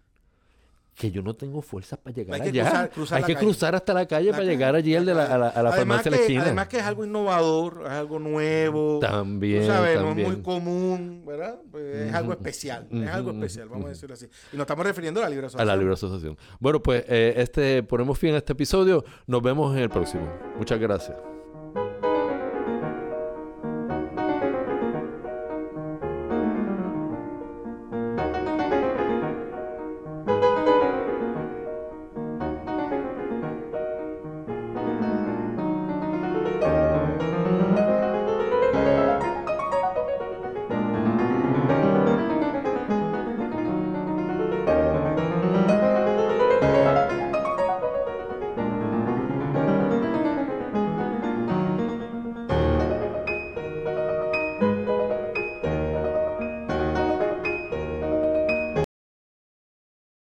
que 0.96 1.12
yo 1.12 1.22
no 1.22 1.36
tengo 1.36 1.62
fuerzas 1.62 2.00
para 2.00 2.16
llegar 2.16 2.36
Hay 2.42 2.52
que 2.52 2.62
allá. 2.62 2.70
cruzar- 2.72 2.90
cruzar 2.92 3.18
Hay 3.18 3.24
que 3.26 3.36
cruzar 3.36 3.76
hasta 3.76 3.94
la 3.94 4.06
calle 4.08 4.28
La 4.28 4.32
para 4.32 4.44
calle, 4.44 4.52
llegar 4.52 4.76
allí 4.76 4.96
al 4.96 5.06
de 5.06 5.14
la, 5.14 5.26
a 5.26 5.38
la, 5.38 5.48
a 5.50 5.72
farmacia 5.74 6.04
de 6.06 6.12
la 6.12 6.18
que, 6.18 6.24
esquina. 6.24 6.42
Además 6.44 6.68
que 6.70 6.78
es 6.78 6.84
algo 6.84 7.04
innovador, 7.06 7.82
es 7.86 7.92
algo 7.92 8.18
nuevo. 8.20 9.00
También, 9.00 9.62
Tú 9.62 9.68
sabes, 9.68 10.00
no 10.00 10.12
es 10.12 10.28
muy 10.28 10.42
común, 10.42 11.24
¿verdad? 11.28 11.60
Pues 11.70 11.84
es 12.08 12.14
algo 12.14 12.32
especial, 12.32 12.88
es 12.90 13.10
algo 13.10 13.32
especial, 13.32 13.68
vamos 13.68 13.88
a 13.88 13.90
decirlo 13.90 14.14
así. 14.14 14.26
Y 14.54 14.56
nos 14.56 14.64
estamos 14.64 14.86
refiriendo 14.86 15.20
a 15.20 15.24
la 15.24 15.30
libre 15.30 15.46
A 15.46 15.48
asociación. 15.48 15.68
la 15.68 15.76
libre 15.76 15.94
asociación. 15.94 16.38
Bueno, 16.60 16.82
pues 16.82 17.04
eh, 17.10 17.34
este 17.38 17.84
ponemos 17.84 18.18
fin 18.18 18.34
a 18.34 18.38
este 18.38 18.54
episodio. 18.54 19.04
Nos 19.28 19.42
vemos 19.42 19.76
en 19.76 19.84
el 19.84 19.90
próximo. 19.90 20.32
Muchas 20.58 20.80
gracias. 20.80 21.35